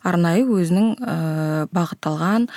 Арнайы 0.06 0.46
өзінің 0.46 0.88
ә, 0.98 1.16
бағытталған 1.74 2.48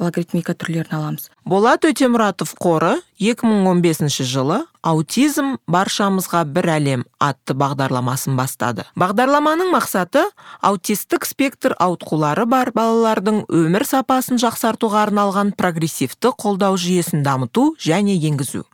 логарифмика 0.00 0.54
түрлерін 0.58 0.96
аламыз. 0.96 1.28
Болат 1.46 1.84
өтемұратов 1.86 2.54
қоры 2.58 2.96
2015 3.20 4.24
жылы 4.24 4.62
аутизм 4.80 5.58
баршамызға 5.68 6.40
бір 6.54 6.70
әлем 6.78 7.02
атты 7.20 7.52
бағдарламасын 7.52 8.38
бастады. 8.38 8.86
Бағдарламаның 8.96 9.74
мақсаты 9.74 10.22
аутистік 10.64 11.28
спектр 11.28 11.76
ауытқулары 11.76 12.46
бар 12.48 12.72
балалардың 12.72 13.44
өмір 13.52 13.84
сапасын 13.84 14.40
жақсартуға 14.40 15.04
арналған 15.04 15.52
прогрессивті 15.52 16.32
қолдау 16.32 16.80
жүйесін 16.80 17.20
дамыту 17.26 17.74
және 17.76 18.16
енгізу. 18.16 18.64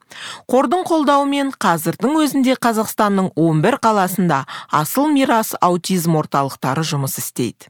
Қордың 0.46 0.84
қолдауымен 0.86 1.50
қазірдің 1.60 2.14
өзінде 2.22 2.54
қазақстанның 2.62 3.32
11 3.34 3.76
қаласында 3.82 4.44
асыл 4.70 5.10
мирас 5.10 5.50
аутизм 5.60 6.14
орталықтары 6.20 6.84
жұмыс 6.86 7.18
істейді. 7.20 7.66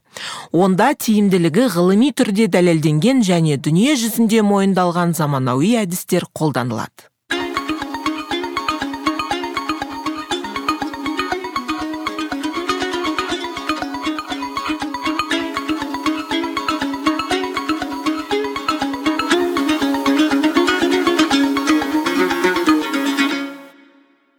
Онда 0.53 0.91
тиімділігі 0.93 1.65
ғылыми 1.73 2.11
түрде 2.17 2.47
дәлелденген 2.53 3.23
және 3.25 3.57
дүние 3.57 3.97
жүзінде 3.99 4.43
мойындалған 4.45 5.17
заманауи 5.17 5.73
әдістер 5.81 6.29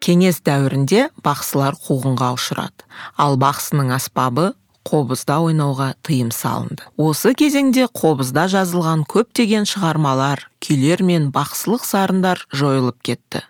кеңес 0.09 0.39
дәуірінде 0.41 1.11
бақсылар 1.21 1.77
қуғынға 1.85 2.31
ұшырады. 2.39 2.87
Ал 3.21 3.37
бақсының 3.41 3.93
аспабы 3.93 4.55
қобызда 4.89 5.39
ойнауға 5.45 5.93
тыйым 6.07 6.33
салынды. 6.33 6.87
Осы 6.97 7.35
кезеңде 7.39 7.87
қобызда 7.93 8.47
жазылған 8.55 9.05
көптеген 9.09 9.69
шығармалар 9.69 10.47
күйлер 10.65 11.05
мен 11.05 11.29
бақсылық 11.35 11.85
сарындар 11.85 12.45
жойылып 12.57 12.99
кетті. 13.05 13.45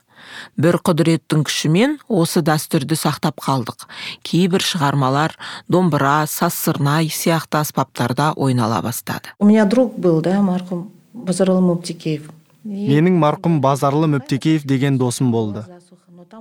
Бір 0.59 0.77
құдіреттің 0.85 1.45
күшімен 1.49 1.99
осы 2.09 2.43
дәстүрді 2.45 2.99
сақтап 2.99 3.39
қалдық. 3.41 3.87
Кейбір 4.27 4.65
шығармалар 4.67 5.37
домбыра 5.73 6.27
сазсырнай 6.29 7.09
сияқты 7.09 7.63
аспаптарда 7.63 8.35
ойнала 8.37 8.83
бастады. 8.83 9.33
У 9.39 9.47
меня 9.47 9.65
друг 9.65 9.97
был 9.97 10.21
да 10.21 10.43
марқұм 10.43 10.91
базаралы 11.15 11.63
мүптекеев 11.65 12.29
менің 12.69 13.17
марқұм 13.23 13.61
базарлы 13.65 14.09
мүптекеев 14.13 14.67
деген 14.67 14.99
досым 14.99 15.31
болды. 15.33 15.65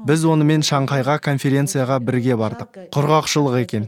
Біз 0.08 0.24
онымен 0.28 0.64
шанхайға 0.68 1.18
конференцияға 1.24 1.98
бірге 2.04 2.36
бардық. 2.40 2.70
құрғақшылық 2.96 3.56
екен. 3.62 3.88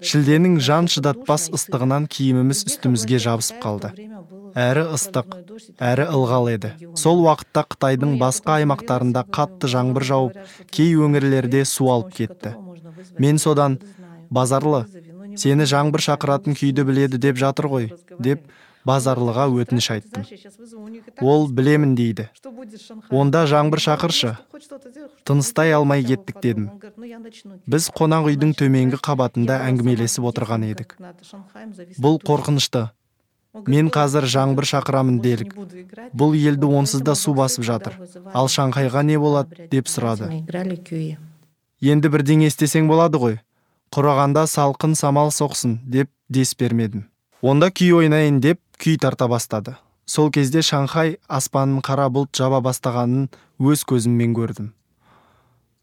шілденің 0.00 0.60
жан 0.60 0.88
шыдатпас 0.88 1.50
ыстығынан 1.56 2.06
киіміміз 2.08 2.64
үстімізге 2.70 3.18
жабысып 3.26 3.60
қалды. 3.64 3.90
әрі 4.54 4.84
ыстық 4.96 5.36
әрі 5.78 6.06
ылғал 6.16 6.48
еді. 6.54 6.72
сол 6.96 7.20
уақытта 7.24 7.64
қытайдың 7.72 8.18
басқа 8.18 8.60
аймақтарында 8.60 9.24
қатты 9.36 9.68
жаңбыр 9.74 10.04
жауып 10.10 10.34
кей 10.70 10.94
өңірлерде 10.96 11.64
су 11.64 11.90
алып 11.90 12.14
кетті. 12.14 12.54
мен 13.18 13.38
содан 13.38 13.78
базарлы 14.30 14.86
сені 15.36 15.64
жаңбыр 15.64 16.00
шақыратын 16.00 16.56
күйді 16.58 16.84
біледі 16.84 17.18
деп 17.18 17.36
жатыр 17.36 17.66
ғой 17.68 17.92
деп 18.18 18.42
базарлыға 18.86 19.46
өтініш 19.52 19.90
айттым. 19.94 20.24
Ол 21.20 21.48
білемін 21.48 21.94
дейді. 21.94 22.28
онда 23.10 23.44
жаңбыр 23.46 23.80
шақыршы. 23.80 24.36
Тыныстай 25.24 25.72
алмай 25.72 26.04
кеттік 26.04 26.40
дедім. 26.40 26.70
біз 27.66 27.90
қонақ 27.90 28.30
үйдің 28.30 28.54
төменгі 28.56 29.00
қабатында 29.00 29.60
әңгімелесіп 29.68 30.24
отырған 30.32 30.64
едік. 30.70 30.96
бұл 31.98 32.20
қорқынышты. 32.22 32.90
Мен 33.66 33.90
қазір 33.90 34.24
жаңбыр 34.24 34.64
шақырамын 34.64 35.20
делік. 35.20 35.54
бұл 36.14 36.34
елді 36.38 36.66
онсыз 36.66 37.02
да 37.02 37.14
су 37.14 37.34
басып 37.34 37.64
жатыр. 37.64 37.98
ал 38.32 38.48
шанхайға 38.48 39.02
не 39.02 39.18
болады 39.18 39.68
деп 39.68 39.86
сұрады. 39.86 40.30
Енді 41.80 42.08
бірдеңе 42.08 42.46
істесең 42.46 42.88
болады 42.88 43.18
ғой. 43.18 43.40
Құрағанда 43.90 44.46
салқын 44.46 44.94
самал 44.94 45.30
соқсын 45.34 45.78
деп 45.84 46.10
дес 46.28 46.54
бермедім. 46.54 47.08
Онда 47.42 47.70
күй 47.72 47.92
ойнайын 47.96 48.40
деп 48.40 48.60
күй 48.76 48.98
тарта 49.00 49.28
бастады. 49.28 49.76
Сол 50.04 50.30
кезде 50.30 50.60
шанхай 50.62 51.16
аспанын 51.28 51.80
қара 51.80 52.10
бұлт 52.12 52.36
жаба 52.36 52.60
бастағанын 52.60 53.28
өз 53.60 53.84
көзіммен 53.88 54.34
көрдім. 54.36 54.72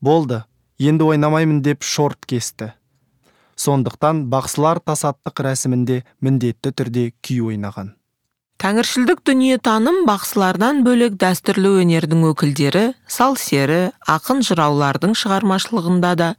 Болды 0.02 0.44
енді 0.78 1.08
ойнамаймын 1.10 1.64
деп 1.66 1.82
шорт 1.82 2.26
кесті. 2.30 2.74
Сондықтан 3.58 4.28
бақсылар 4.30 4.78
тасаттық 4.86 5.42
рәсімінде 5.48 6.04
міндетті 6.22 6.76
түрде 6.78 7.12
күй 7.26 7.42
ойнаған. 7.42 7.96
Тәңіршілдік 8.58 9.20
дүниетаным 9.28 10.00
бақсылардан 10.08 10.80
бөлек 10.86 11.14
дәстүрлі 11.22 11.76
өнердің 11.84 12.24
өкілдері 12.32 12.82
сал 13.06 13.36
сері 13.38 13.92
ақын 14.10 14.42
жыраулардың 14.48 15.14
шығармашылығында 15.14 16.14
да 16.18 16.30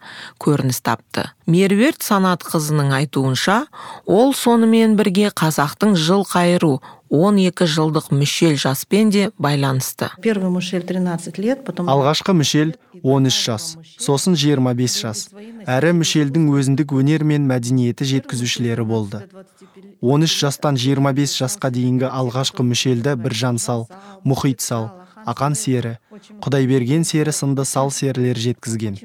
көрініс 0.43 0.83
тапты. 0.83 1.29
Меруерт 1.47 2.03
қызының 2.03 2.91
айтуынша 2.99 3.61
ол 4.05 4.35
сонымен 4.35 4.97
бірге 4.99 5.31
қазақтың 5.31 5.95
жыл 5.95 6.27
қайыру 6.27 6.81
12 7.11 7.65
жылдық 7.65 8.11
мүшел 8.13 8.57
жаспен 8.61 9.09
де 9.11 9.31
байланысты. 9.39 10.11
Первый 10.21 10.51
мушель 10.51 10.85
13 10.85 11.39
лет 11.39 11.65
потом 11.65 11.89
алғашқы 11.89 12.35
мүшел 12.37 12.75
13 13.03 13.33
жас 13.33 13.77
сосын 13.97 14.37
25 14.37 14.97
жас. 15.01 15.29
Әрі 15.65 15.95
мүшелдің 15.97 16.51
өзіндік 16.53 16.93
өнер 16.93 17.25
мен 17.25 17.49
мәдениеті 17.49 18.05
жеткізушілері 18.05 18.85
болды. 18.85 19.23
13 20.01 20.37
жастан 20.45 20.77
25 20.77 21.39
жасқа 21.41 21.73
дейінгі 21.73 22.13
алғашқы 22.13 22.67
мүшелді 22.69 23.17
біржан 23.17 23.57
сал 23.57 23.89
мұхит 24.25 24.61
сал 24.61 24.91
ақан 25.25 25.57
сері 25.57 25.97
құдайберген 26.45 27.09
сері 27.09 27.33
сынды 27.33 27.65
сал 27.65 27.91
серілер 27.91 28.37
жеткізген. 28.37 29.01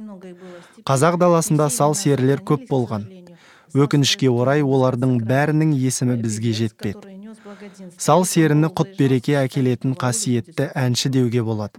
Қазақ 0.84 1.16
даласында 1.24 1.70
сал 1.72 1.96
серілер 1.96 2.44
көп 2.44 2.68
болған. 2.68 3.08
Өкінішке 3.74 4.28
орай 4.30 4.62
олардың 4.62 5.18
бәрінің 5.24 5.72
есімі 5.74 6.20
бізге 6.20 6.52
жетпеді. 6.54 7.13
Сал 7.98 8.26
серіні 8.26 8.70
құт 8.72 8.96
береке 9.00 9.36
әкелетін 9.42 9.96
қасиетті 10.00 10.70
әнші 10.76 11.10
деуге 11.10 11.44
болады. 11.44 11.74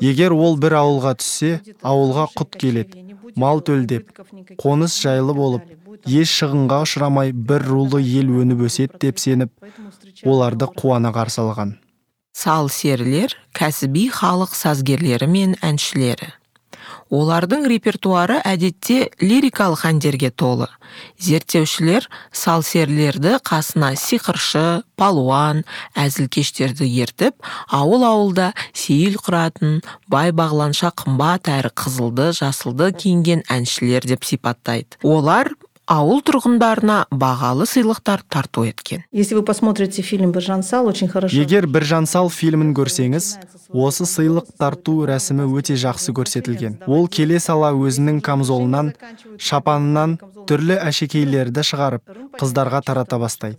егер 0.00 0.32
ол 0.32 0.56
бір 0.56 0.76
ауылға 0.80 1.14
түссе 1.20 1.60
ауылға 1.82 2.26
құт 2.36 2.56
келеді. 2.58 3.04
мал 3.36 3.60
төлдеп 3.60 4.10
қоныс 4.58 4.96
жайлы 5.02 5.34
болып 5.34 5.62
еш 6.06 6.32
шығынға 6.40 6.82
ұшырамай 6.86 7.32
бір 7.32 7.62
рулы 7.68 8.02
ел 8.02 8.32
өніп 8.42 8.66
өседі 8.66 8.98
деп 9.00 9.18
сеніп 9.18 9.50
оларды 10.24 10.66
қуана 10.66 11.12
қарсы 11.14 11.40
алған. 11.44 11.76
Сал 12.32 12.68
серілер 12.68 13.36
кәсіби 13.54 14.08
халық 14.10 14.54
сазгерлері 14.54 15.26
мен 15.26 15.56
әншілері. 15.62 16.39
Олардың 17.10 17.66
репертуары 17.70 18.38
әдетте 18.46 19.10
лирикалық 19.20 19.84
әндерге 19.90 20.30
толы. 20.30 20.68
Зерттеушілер 21.18 22.06
салсерлерді 22.32 23.36
қасына 23.46 23.92
сиқыршы 23.98 24.82
палуан 24.98 25.64
әзілкештерді 25.98 26.88
ертіп 27.02 27.36
ауыл 27.70 28.06
ауылда 28.06 28.50
сейіл 28.72 29.18
құратын 29.22 29.80
бай 30.10 30.34
бағланша 30.34 30.92
қымбат 30.98 31.50
әрі 31.50 31.74
қызылды 31.74 32.30
жасылды 32.36 32.92
киінген 32.94 33.44
әншілер 33.50 34.06
деп 34.06 34.26
сипаттайды. 34.26 34.98
Олар 35.02 35.52
ауыл 35.90 36.20
тұрғындарына 36.22 36.96
бағалы 37.10 37.66
сыйлықтар 37.66 38.22
тарту 38.30 38.62
еткен. 38.68 39.02
Если 39.10 39.34
вы 39.34 39.42
посмотрите 39.42 40.02
фильм 40.02 40.30
біржан 40.30 40.62
сал 40.62 40.86
очень 40.86 41.08
хорошо 41.08 41.34
егер 41.34 41.66
біржан 41.66 42.06
сал 42.06 42.30
фильмін 42.30 42.72
көрсеңіз 42.74 43.26
осы 43.74 44.06
сыйлық 44.06 44.52
тарту 44.58 45.04
рәсімі 45.10 45.48
өте 45.50 45.74
жақсы 45.74 46.14
көрсетілген. 46.14 46.86
ол 46.86 47.08
келе 47.08 47.40
сала 47.40 47.72
өзінің 47.72 48.20
камзолынан 48.20 48.94
шапанынан 49.38 50.18
түрлі 50.46 50.78
әшекейлерді 50.78 51.66
шығарып 51.66 52.02
қыздарға 52.38 52.82
тарата 52.86 53.18
бастайды. 53.18 53.58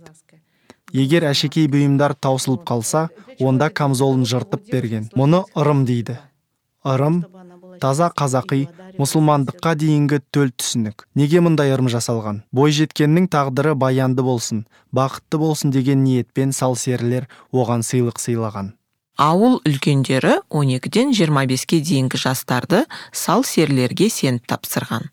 егер 0.92 1.24
әшекей 1.28 1.68
бұйымдар 1.68 2.14
таусылып 2.14 2.64
қалса 2.64 3.08
онда 3.40 3.68
камзолын 3.68 4.24
жыртып 4.24 4.70
берген. 4.72 5.10
мұны 5.14 5.44
ырым 5.54 5.84
дейді. 5.84 6.18
Ырым 6.84 7.24
таза 7.82 8.10
қазақи 8.14 8.66
мұсылмандыққа 9.00 9.72
дейінгі 9.80 10.20
төл 10.34 10.52
түсінік. 10.54 11.06
Неге 11.18 11.42
мұндай 11.42 11.74
ырым 11.74 11.90
жасалған? 11.92 12.44
Бойжеткеннің 12.54 13.26
тағдыры 13.32 13.74
баянды 13.74 14.22
болсын 14.22 14.66
бақытты 14.94 15.40
болсын 15.42 15.74
деген 15.74 16.04
ниетпен 16.04 16.52
серілер 16.52 17.28
оған 17.50 17.82
сыйлық 17.82 18.22
сыйлаған. 18.22 18.76
Ауыл 19.20 19.58
үлкендері 19.68 20.38
12-ден 20.48 21.10
25-ке 21.12 21.82
дейінгі 21.84 22.16
жастарды 22.16 22.86
сал 23.12 23.44
серілерге 23.44 24.08
сеніп 24.08 24.46
тапсырған. 24.48 25.10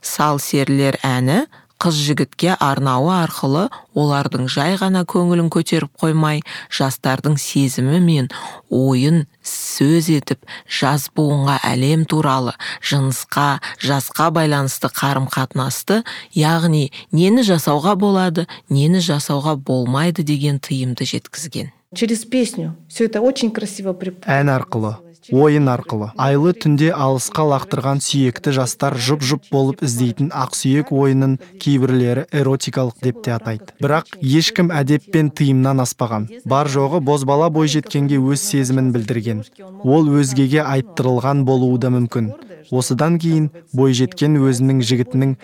Сал 0.00 0.40
серілер 0.40 0.96
әні 1.04 1.44
қыз 1.82 1.98
жігітке 1.98 2.52
арнауы 2.62 3.10
арқылы 3.10 3.64
олардың 3.98 4.46
жай 4.52 4.76
ғана 4.78 5.02
көңілін 5.08 5.48
көтеріп 5.50 5.90
қоймай 5.98 6.44
жастардың 6.70 7.34
сезімі 7.42 7.98
мен 8.04 8.28
ойын 8.70 9.24
сөз 9.42 10.12
етіп 10.14 10.46
жас 10.78 11.08
буынға 11.16 11.58
әлем 11.72 12.06
туралы 12.06 12.54
жынысқа 12.86 13.58
жасқа 13.82 14.30
байланысты 14.38 14.92
қарым 14.94 15.26
қатынасты 15.26 16.04
яғни 16.38 16.92
нені 17.10 17.42
жасауға 17.50 17.96
болады 17.98 18.46
нені 18.70 19.02
жасауға 19.02 19.56
болмайды 19.58 20.22
деген 20.22 20.62
тыйымды 20.62 21.04
жеткізген. 21.04 21.72
Через 21.94 22.24
песню. 22.24 22.76
Все 22.88 23.04
это 23.04 23.20
очень 23.20 23.50
красиво 23.50 23.92
ән 24.24 24.48
арқылы. 24.48 24.96
Ойын 25.30 25.68
арқылы 25.70 26.10
айлы 26.18 26.52
түнде 26.56 26.90
алысқа 26.90 27.44
лақтырған 27.52 28.02
сүйекті 28.02 28.54
жастар 28.56 28.96
жұп 28.98 29.22
жұп 29.28 29.48
болып 29.52 29.82
іздейтін 29.86 30.32
ақсүйек 30.34 30.90
ойынын 30.90 31.38
кейбірлері 31.62 32.26
эротикалық 32.32 32.98
деп 33.04 33.22
те 33.22 33.36
атайды. 33.36 33.70
Бірақ 33.82 34.16
ешкім 34.18 34.72
әдеп 34.74 35.06
пен 35.14 35.30
тыйымнан 35.30 35.82
аспаған. 35.84 36.28
Бар 36.44 36.70
жоғы 36.72 37.00
бозбала 37.00 37.50
бойжеткенге 37.54 38.18
өз 38.18 38.42
сезімін 38.42 38.92
білдірген. 38.96 39.44
Ол 39.84 40.10
өзгеге 40.10 40.64
айттырылған 40.64 41.44
болуы 41.46 41.78
да 41.78 41.92
мүмкін. 41.94 42.32
Осыдан 42.70 43.18
кейін 43.22 43.50
бойжеткен 43.76 44.38
өзінің 44.40 44.82
жігітінің 44.86 45.36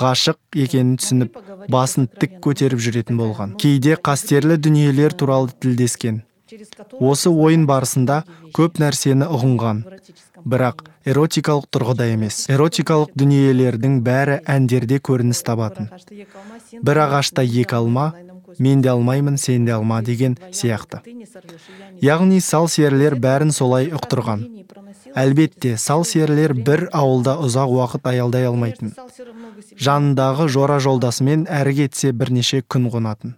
ғашық 0.00 0.38
екенін 0.64 0.96
түсініп 1.00 1.38
басын 1.72 2.08
тік 2.20 2.38
көтеріп 2.44 2.82
жүретін 2.84 3.20
болған. 3.20 3.56
Кейде 3.60 3.96
қастерлі 3.96 4.58
дүниелер 4.60 5.16
туралы 5.16 5.52
тілдескен. 5.60 6.22
Осы 7.00 7.30
ойын 7.30 7.66
барысында 7.66 8.22
көп 8.56 8.78
нәрсені 8.82 9.26
ұғынған. 9.36 9.82
Бірақ 10.46 10.84
эротикалық 11.08 11.66
тұрғыда 11.74 12.06
емес. 12.12 12.44
Эротикалық 12.52 13.14
дүниелердің 13.18 14.00
бәрі 14.06 14.40
әндерде 14.46 15.00
көрініс 15.08 15.42
табатын. 15.46 15.90
Бір 16.86 17.02
ағашта 17.06 17.42
екі 17.42 17.80
алма 17.80 18.12
мен 18.58 18.82
де 18.82 18.90
алмаймын 18.90 19.36
сен 19.36 19.66
де 19.66 19.72
алма 19.72 20.02
деген 20.02 20.36
сияқты. 20.50 21.02
Яғни 22.02 22.40
сал 22.40 22.68
серілер 22.68 23.16
бәрін 23.20 23.52
солай 23.52 23.90
ұқтырған. 23.90 24.44
Әлбетте 25.16 25.76
сал 25.80 26.04
серілер 26.04 26.54
бір 26.54 26.86
ауылда 26.92 27.36
ұзақ 27.42 27.72
уақыт 27.72 28.06
аялдай 28.12 28.46
алмайтын. 28.46 28.92
Жанындағы 29.76 30.48
жора 30.52 30.78
жолдасымен 30.80 31.46
әрі 31.48 31.74
кетсе 31.82 32.12
бірнеше 32.12 32.62
күн 32.62 32.90
қонатын. 32.92 33.36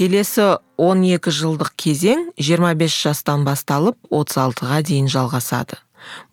Келесі 0.00 0.56
12 0.80 1.28
жылдық 1.28 1.74
кезең 1.76 2.30
25 2.40 2.94
жастан 3.04 3.42
басталып 3.44 3.98
36-ға 4.08 4.78
дейін 4.88 5.10
жалғасады. 5.12 5.76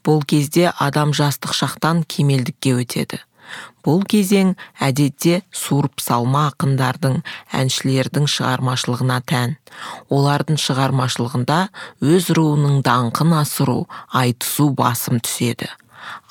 Бұл 0.07 0.21
кезде 0.23 0.69
адам 0.71 1.11
жастық 1.11 1.51
шақтан 1.51 2.05
кемелдікке 2.07 2.77
өтеді. 2.79 3.19
Бұл 3.83 4.05
кезең 4.07 4.53
әдетте 4.79 5.41
суырып 5.51 5.99
салма 5.99 6.45
ақындардың 6.53 7.17
әншілердің 7.59 8.29
шығармашылығына 8.31 9.17
тән. 9.27 9.57
Олардың 10.07 10.59
шығармашылығында 10.63 11.59
өз 12.07 12.29
руының 12.39 12.79
даңқын 12.87 13.35
асыру 13.41 13.81
айтысу 14.15 14.69
басым 14.79 15.19
түседі. 15.19 15.67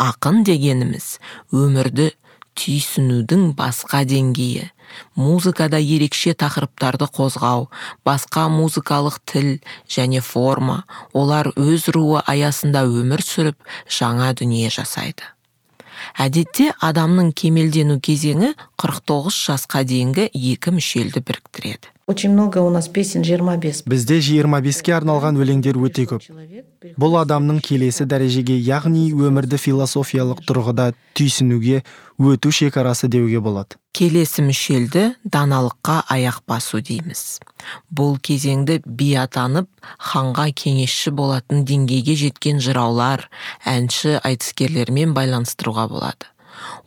Ақын 0.00 0.40
дегеніміз 0.48 1.18
өмірді 1.52 2.14
түйсінудің 2.56 3.50
басқа 3.60 4.06
деңгейі 4.08 4.70
музыкада 5.14 5.78
ерекше 5.80 6.34
тақырыптарды 6.38 7.08
қозғау 7.18 7.68
басқа 8.06 8.46
музыкалық 8.52 9.18
тіл 9.30 9.48
және 9.88 10.20
форма 10.20 10.84
олар 11.12 11.52
өз 11.56 11.88
руы 11.96 12.22
аясында 12.26 12.84
өмір 12.86 13.24
сүріп 13.24 13.58
жаңа 13.98 14.32
дүние 14.38 14.70
жасайды. 14.70 15.24
Әдетте 16.20 16.70
адамның 16.84 17.32
кемелдену 17.32 17.98
кезеңі 18.00 18.52
49 18.80 19.36
жасқа 19.48 19.82
дейінгі 19.88 20.30
екі 20.32 20.74
мүшелді 20.76 21.22
біріктіреді. 21.24 21.95
Очень 22.08 22.30
много 22.30 22.58
у 22.58 22.70
нас 22.70 22.86
песен 22.86 23.24
жиырма 23.24 23.56
бес. 23.56 23.82
бізде 23.82 24.20
25-ке 24.20 24.92
арналған 24.94 25.40
өлеңдер 25.42 25.74
өте 25.74 26.04
көп. 26.06 26.22
Бұл 26.94 27.16
адамның 27.18 27.58
келесі 27.58 28.06
дәрежеге 28.06 28.54
яғни 28.62 29.10
өмірді 29.10 29.58
философиялық 29.58 30.44
тұрғыда 30.46 30.92
түйсінуге 31.18 31.82
өту 32.22 32.52
шекарасы 32.54 33.10
деуге 33.10 33.40
болады. 33.42 33.74
Келесі 33.90 34.44
мүшелді 34.46 35.16
даналыққа 35.26 36.04
аяқ 36.06 36.44
басу 36.46 36.78
дейміз. 36.78 37.40
Бұл 37.90 38.20
кезеңді 38.22 38.84
би 38.86 39.10
атанып 39.18 39.66
ханға 39.98 40.52
кеңесші 40.54 41.10
болатын 41.10 41.66
деңгейге 41.66 42.14
жеткен 42.22 42.62
жыраулар 42.62 43.26
әнші 43.66 44.20
айтыскерлермен 44.22 45.10
байланыстыруға 45.10 45.90
болады. 45.90 46.30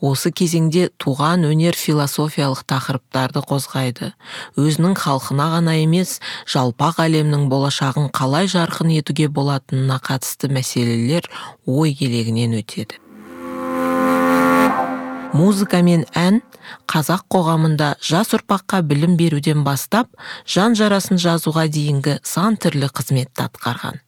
Осы 0.02 0.32
кезеңде 0.32 0.90
туған 1.02 1.46
өнер 1.50 1.78
философиялық 1.78 2.64
тақырыптарды 2.70 3.44
қозғайды. 3.50 4.14
Өзінің 4.60 4.96
халқына 5.00 5.50
ғана 5.56 5.76
емес 5.82 6.20
жалпақ 6.50 7.04
әлемнің 7.08 7.50
болашағын 7.52 8.10
қалай 8.16 8.50
жарқын 8.52 8.96
етуге 9.00 9.28
болатынына 9.28 10.00
қатысты 10.04 10.52
мәселелер 10.54 11.30
ой 11.66 11.96
елегінен 12.00 12.58
өтеді. 12.62 13.00
Музыка 15.30 15.84
мен 15.86 16.08
ән 16.18 16.40
қазақ 16.90 17.28
қоғамында 17.30 17.90
жас 18.02 18.32
ұрпаққа 18.34 18.82
білім 18.90 19.14
беруден 19.18 19.62
бастап 19.66 20.10
жан 20.50 20.74
жарасын 20.78 21.22
жазуға 21.22 21.68
дейінгі 21.70 22.16
сан 22.26 22.58
түрлі 22.58 22.90
қызметті 22.90 23.46
атқарған. 23.46 24.00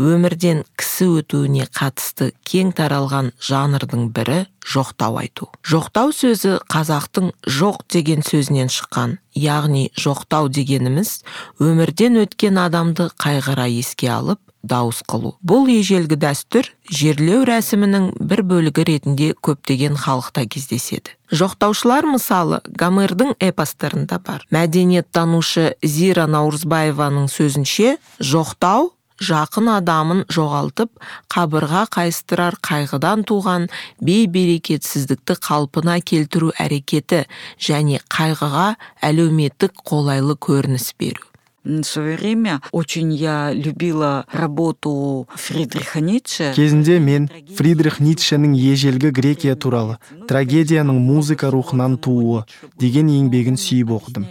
Өмірден 0.00 0.64
кісі 0.80 1.10
өтуіне 1.20 1.68
қатысты 1.68 2.30
кең 2.48 2.72
таралған 2.76 3.32
жанрдың 3.44 4.08
бірі 4.16 4.46
жоқтау 4.66 5.18
айту. 5.22 5.48
Жоқтау 5.66 6.12
сөзі 6.14 6.58
қазақтың 6.70 7.32
жоқ 7.46 7.86
деген 7.88 8.22
сөзінен 8.26 8.70
шыққан. 8.72 9.18
Яғни 9.34 9.90
жоқтау 9.96 10.50
дегеніміз 10.50 11.20
өмірден 11.62 12.20
өткен 12.24 12.58
адамды 12.60 13.10
қайғыра 13.20 13.68
еске 13.70 14.10
алып 14.10 14.40
дауыс 14.62 15.00
қылу. 15.08 15.34
Бұл 15.40 15.70
ежелгі 15.72 16.18
дәстүр 16.20 16.68
жерлеу 16.92 17.44
рәсімінің 17.48 18.10
бір 18.20 18.42
бөлігі 18.50 18.84
ретінде 18.90 19.30
көптеген 19.40 19.96
халықта 19.96 20.44
кездеседі. 20.50 21.16
Жоқтаушылар 21.32 22.08
мысалы 22.10 22.60
гомердің 22.68 23.36
эпостарында 23.40 24.20
бар. 24.26 24.44
Мәдениеттанушы 24.52 25.74
зира 25.82 26.26
наурызбаеваның 26.28 27.30
сөзінше 27.32 27.96
жоқтау 28.20 28.92
жақын 29.20 29.70
адамын 29.76 30.24
жоғалтып 30.32 30.92
қабырға 31.32 31.84
қайыстырар 31.96 32.58
қайғыдан 32.66 33.24
туған 33.28 33.68
бейберекетсіздікті 34.04 35.38
қалпына 35.46 36.00
келтіру 36.00 36.52
әрекеті 36.58 37.24
және 37.70 38.00
қайғыға 38.12 38.68
әлеуметтік 39.10 39.84
қолайлы 39.86 40.38
көрініс 40.40 40.92
беру. 40.98 41.29
В 41.64 41.82
свое 41.82 42.16
время. 42.16 42.62
Очень 42.72 43.12
я 43.12 43.52
любила 43.52 44.24
работу 44.32 45.28
Фридриха 45.34 46.00
Ницше. 46.00 46.54
кезінде 46.56 46.98
мен 46.98 47.28
фридрих 47.56 48.00
ницшенің 48.00 48.54
ежелгі 48.56 49.10
грекия 49.10 49.54
туралы 49.56 49.98
трагедияның 50.26 50.96
музыка 50.96 51.50
рухынан 51.50 51.98
тууы 51.98 52.44
деген 52.78 53.12
еңбегін 53.12 53.60
сүйіп 53.60 53.92
оқыдым. 53.92 54.24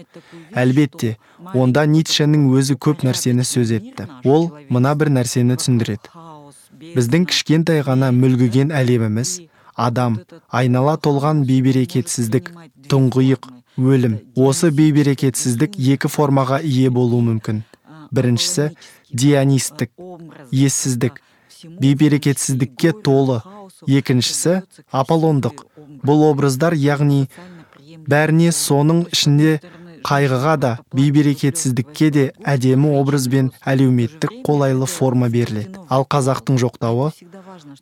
Әлбетте 0.57 1.17
онда 1.53 1.85
ницшенің 1.85 2.49
өзі 2.49 2.79
көп 2.81 3.05
нәрсені 3.05 3.45
сөз 3.45 3.77
етті. 3.77 4.09
Ол 4.25 4.49
мына 4.69 4.95
бір 4.97 5.13
нәрсені 5.13 5.59
түсіндіреді. 5.61 6.09
Біздің 6.97 7.29
кішкентай 7.29 7.85
ғана 7.85 8.09
мүлгіген 8.09 8.73
әлеміміз 8.73 9.37
адам 9.75 10.19
айнала 10.49 10.97
толған 10.97 11.45
бейберекетсіздік 11.45 12.51
тұңғиық 12.89 13.45
өлім. 13.79 14.19
Осы 14.35 14.69
бейберекетсіздік 14.75 15.77
екі 15.79 16.11
формаға 16.11 16.59
ие 16.63 16.89
болуы 16.91 17.23
мүмкін. 17.25 17.63
Біріншісі 18.11 18.69
дионистік 19.11 19.91
ессіздік 20.51 21.21
бейберекетсіздікке 21.79 22.91
толы. 22.91 23.41
Екіншісі 23.87 24.61
аполлондық. 24.91 25.65
Бұл 26.03 26.25
образдар 26.29 26.75
яғни 26.75 27.27
бәріне 28.07 28.51
соның 28.51 29.05
ішінде 29.13 29.59
қайғыға 30.05 30.55
да 30.59 30.71
бейберекетсіздікке 30.95 32.09
де 32.15 32.25
әдемі 32.47 32.93
образ 32.99 33.27
бен 33.31 33.51
әлеуметтік 33.67 34.41
қолайлы 34.47 34.87
форма 34.87 35.29
беріледі. 35.29 35.79
Ал 35.89 36.05
қазақтың 36.07 36.59
жоқтауы 36.61 37.11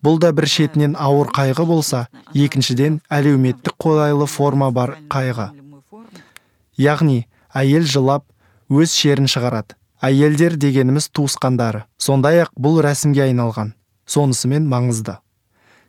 бұл 0.03 0.19
да 0.21 0.31
бір 0.33 0.49
шетінен 0.49 0.97
ауыр 0.97 1.31
қайғы 1.33 1.65
болса 1.69 2.07
екіншіден 2.33 3.01
әлеуметтік 3.09 3.77
қолайлы 3.77 4.27
форма 4.27 4.71
бар 4.71 4.97
қайғы. 5.09 5.51
Яғни 6.77 7.25
әйел 7.53 7.85
жылап 7.85 8.25
өз 8.69 8.93
шерін 8.93 9.29
шығарады. 9.31 9.75
Әйелдер 10.01 10.57
дегеніміз 10.61 11.09
туысқандары. 11.09 11.85
Сондай 11.97 12.43
ақ 12.43 12.51
бұл 12.53 12.81
рәсімге 12.85 13.25
айналған. 13.25 13.73
Сонысымен 14.05 14.67
маңызды. 14.69 15.17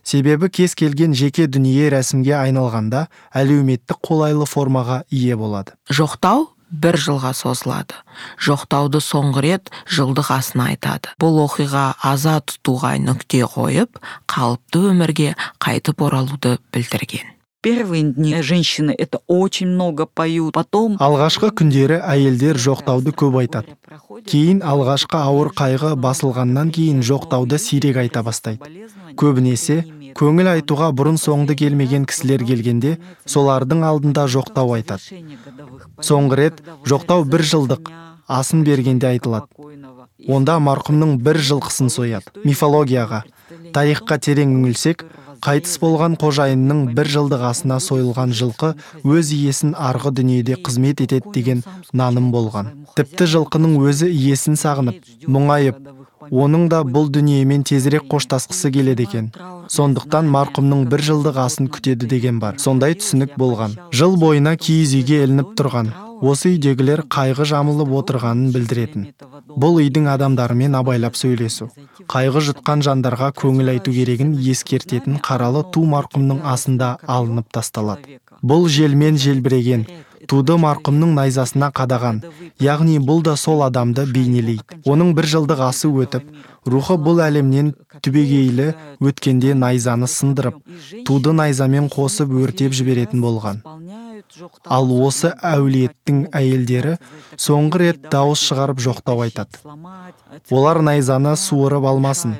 Себебі 0.02 0.48
кез 0.48 0.72
келген 0.78 1.12
жеке 1.12 1.44
дүние 1.46 1.90
рәсімге 1.92 2.32
айналғанда 2.38 3.08
әлеуметтік 3.36 4.00
қолайлы 4.00 4.46
формаға 4.48 5.02
ие 5.12 5.36
болады. 5.36 5.76
Жоқтау 5.92 6.48
бір 6.70 6.96
жылға 6.96 7.34
созылады. 7.36 7.96
Жоқтауды 8.40 9.02
соңғы 9.04 9.44
рет 9.44 9.72
жылдық 9.84 10.32
асына 10.38 10.70
айтады. 10.72 11.12
Бұл 11.20 11.42
оқиға 11.44 11.90
аза 12.00 12.38
тұтуға 12.40 12.96
нүкте 13.04 13.44
қойып 13.44 14.00
қалыпты 14.24 14.86
өмірге 14.92 15.34
қайтып 15.60 16.00
оралуды 16.08 16.56
білдірген. 16.72 17.37
Первые 17.60 18.04
дни 18.04 18.40
женщины 18.40 18.94
это 18.96 19.18
очень 19.26 19.66
много 19.66 20.06
поют, 20.06 20.54
потом 20.54 20.94
алғашқы 21.02 21.50
күндері 21.58 21.96
әйелдер 22.06 22.54
жоқтауды 22.54 23.10
көп 23.10 23.40
айтады. 23.40 23.74
Кейін 24.30 24.60
алғашқы 24.62 25.18
ауыр 25.18 25.50
қайғы 25.58 25.96
басылғаннан 25.98 26.70
кейін 26.70 27.02
жоқтауды 27.02 27.58
сирек 27.58 27.98
айта 27.98 28.22
бастайды. 28.22 28.86
Көбінесе 29.18 29.80
көңіл 30.14 30.52
айтуға 30.54 30.92
бұрын 30.94 31.18
соңды 31.18 31.58
келмеген 31.58 32.06
кісілер 32.06 32.46
келгенде 32.46 32.94
солардың 33.26 33.82
алдында 33.90 34.28
жоқтау 34.30 34.76
айтады. 34.78 35.18
Соңғы 35.98 36.38
рет 36.38 36.62
жоқтау 36.86 37.26
бір 37.26 37.42
жылдық 37.42 37.90
асын 38.28 38.62
бергенде 38.62 39.10
айтылады. 39.10 39.50
Онда 40.28 40.60
марқұмның 40.62 41.18
бір 41.26 41.42
жылқысын 41.42 41.90
сояды. 41.90 42.30
Мифологияға 42.44 43.24
тарихқа 43.74 44.18
терең 44.22 44.54
үңілсек 44.60 45.08
қайтыс 45.44 45.78
болған 45.82 46.16
қожайынның 46.20 46.80
бір 46.96 47.10
жылдық 47.14 47.44
асына 47.50 47.78
сойылған 47.84 48.34
жылқы 48.40 48.72
өз 49.04 49.32
иесін 49.36 49.74
арғы 49.74 50.12
дүниеде 50.20 50.58
қызмет 50.64 51.02
етеді 51.04 51.34
деген 51.34 51.62
наным 51.92 52.32
болған. 52.34 52.72
Тіпті 52.98 53.28
жылқының 53.34 53.78
өзі 53.88 54.10
иесін 54.10 54.58
сағынып 54.58 55.28
мұңайып 55.28 55.78
оның 56.30 56.68
да 56.72 56.82
бұл 56.84 57.08
дүниемен 57.12 57.62
тезірек 57.68 58.08
қоштасқысы 58.10 58.72
келеді 58.74 59.06
екен. 59.08 59.30
Сондықтан 59.68 60.28
марқұмның 60.32 60.86
бір 60.90 61.04
жылдық 61.10 61.40
асын 61.44 61.68
күтеді 61.72 62.08
деген 62.10 62.40
бар. 62.40 62.58
Сондай 62.58 62.96
түсінік 62.98 63.36
болған. 63.40 63.76
Жыл 63.92 64.16
бойына 64.20 64.56
киіз 64.56 64.94
үйге 64.98 65.22
ілініп 65.24 65.54
тұрған. 65.60 65.92
Осы 66.20 66.54
үйдегілер 66.54 67.04
қайғы 67.12 67.46
жамылып 67.48 67.92
отырғанын 68.00 68.50
білдіретін. 68.54 69.06
Бұл 69.58 69.78
үйдің 69.82 70.08
адамдарымен 70.14 70.74
абайлап 70.78 71.16
сөйлесу 71.18 71.68
қайғы 72.10 72.42
жұтқан 72.48 72.82
жандарға 72.86 73.30
көңіл 73.38 73.72
айту 73.74 73.94
керегін 73.94 74.34
ескертетін 74.38 75.20
қаралы 75.24 75.64
ту 75.74 75.84
марқұмның 75.88 76.42
асында 76.54 76.96
алынып 77.06 77.50
тасталады. 77.54 78.18
Бұл 78.42 78.68
желмен 78.72 79.18
желбіреген 79.18 79.86
туды 80.28 80.58
марқұмның 80.60 81.14
найзасына 81.16 81.70
қадаған 81.74 82.22
яғни 82.62 82.98
бұл 82.98 83.22
да 83.26 83.36
сол 83.36 83.62
адамды 83.66 84.04
бейнелейді. 84.06 84.82
Оның 84.86 85.14
бір 85.16 85.30
жылдық 85.34 85.62
асы 85.68 85.88
өтіп 85.88 86.26
рухы 86.66 86.98
бұл 87.00 87.22
әлемнен 87.24 87.72
түбегейлі 88.02 88.72
өткенде 89.00 89.54
найзаны 89.54 90.10
сындырып 90.10 90.58
туды 91.06 91.32
найзамен 91.32 91.88
қосып 91.92 92.34
өртеп 92.42 92.74
жіберетін 92.76 93.22
болған. 93.24 93.62
Ал 94.64 94.90
осы 95.06 95.30
әулеттің 95.44 96.28
әйелдері 96.36 96.96
соңғы 97.40 97.80
рет 97.82 98.08
дауыс 98.12 98.42
шығарып 98.48 98.80
жоқтау 98.84 99.22
айтады. 99.24 99.58
олар 100.50 100.82
найзаны 100.82 101.36
суырып 101.36 101.84
алмасын 101.84 102.36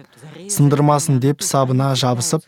сындырмасын 0.49 1.21
деп 1.21 1.43
сабына 1.43 1.95
жабысып 1.95 2.45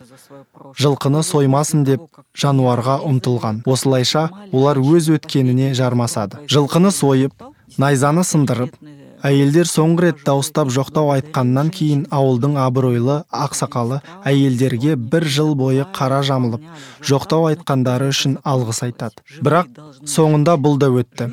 жылқыны 0.79 1.23
соймасын 1.23 1.83
деп 1.83 2.01
жануарға 2.37 2.99
ұмтылған. 3.09 3.63
осылайша 3.65 4.29
олар 4.51 4.77
өз 4.77 5.09
өткеніне 5.17 5.73
жармасады. 5.73 6.45
жылқыны 6.47 6.91
сойып 6.91 7.33
найзаны 7.77 8.23
сындырып 8.23 8.75
әйелдер 9.27 9.69
соңғы 9.69 10.07
рет 10.07 10.23
дауыстап 10.25 10.71
жоқтау 10.73 11.11
айтқаннан 11.15 11.69
кейін 11.75 12.05
ауылдың 12.13 12.57
абыройлы 12.61 13.17
ақсақалы 13.29 14.01
әйелдерге 14.27 14.95
бір 14.95 15.27
жыл 15.35 15.53
бойы 15.59 15.85
қара 15.97 16.21
жамылып 16.25 16.65
жоқтау 17.11 17.47
айтқандары 17.51 18.09
үшін 18.13 18.37
алғыс 18.41 18.81
айтады. 18.87 19.21
Бірақ 19.45 19.71
соңында 20.15 20.57
бұл 20.57 20.79
да 20.81 20.89
өтті. 20.89 21.29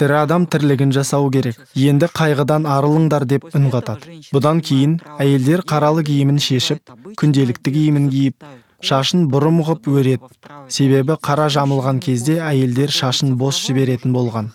Тірі 0.00 0.18
адам 0.22 0.46
тірлігін 0.50 0.94
жасау 0.94 1.30
керек. 1.34 1.58
Енді 1.74 2.10
қайғыдан 2.14 2.68
арылыңдар 2.70 3.26
деп 3.26 3.50
үн 3.54 3.70
қатады. 3.74 4.20
Бұдан 4.34 4.62
кейін 4.64 4.98
әйелдер 5.18 5.64
қаралы 5.66 6.04
киімін 6.06 6.40
шешіп 6.42 6.94
күнделікті 7.20 7.74
киімін 7.76 8.10
киіп 8.12 8.50
шашын 8.82 9.26
бұрым 9.32 9.62
ғып 9.66 9.88
өреді 9.92 10.30
себебі 10.72 11.16
қара 11.20 11.48
жамылған 11.52 12.00
кезде 12.04 12.38
әйелдер 12.44 12.92
шашын 12.94 13.36
бос 13.40 13.60
жіберетін 13.64 14.14
болған. 14.16 14.52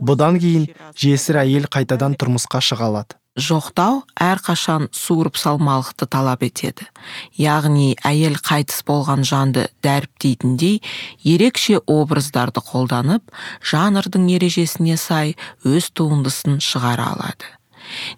Бұдан 0.00 0.40
кейін 0.42 0.66
жесір 0.96 1.42
әйел 1.44 1.70
қайтадан 1.72 2.18
тұрмысқа 2.20 2.62
шыға 2.64 2.90
алады. 2.90 3.20
Жоқтау 3.36 3.98
әрқашан 4.16 4.86
суырып 4.96 5.36
салмалықты 5.36 6.06
талап 6.08 6.40
етеді. 6.46 6.86
Яғни 7.36 7.90
әйел 8.00 8.38
қайтыс 8.40 8.80
болған 8.88 9.26
жанды 9.28 9.66
дәріптейтіндей 9.84 10.80
ерекше 11.20 11.76
образдарды 11.84 12.64
қолданып 12.64 13.36
жанрдың 13.60 14.24
ережесіне 14.38 14.96
сай 14.96 15.36
өз 15.68 15.90
туындысын 15.92 16.62
шығара 16.64 17.12
алады. 17.12 17.55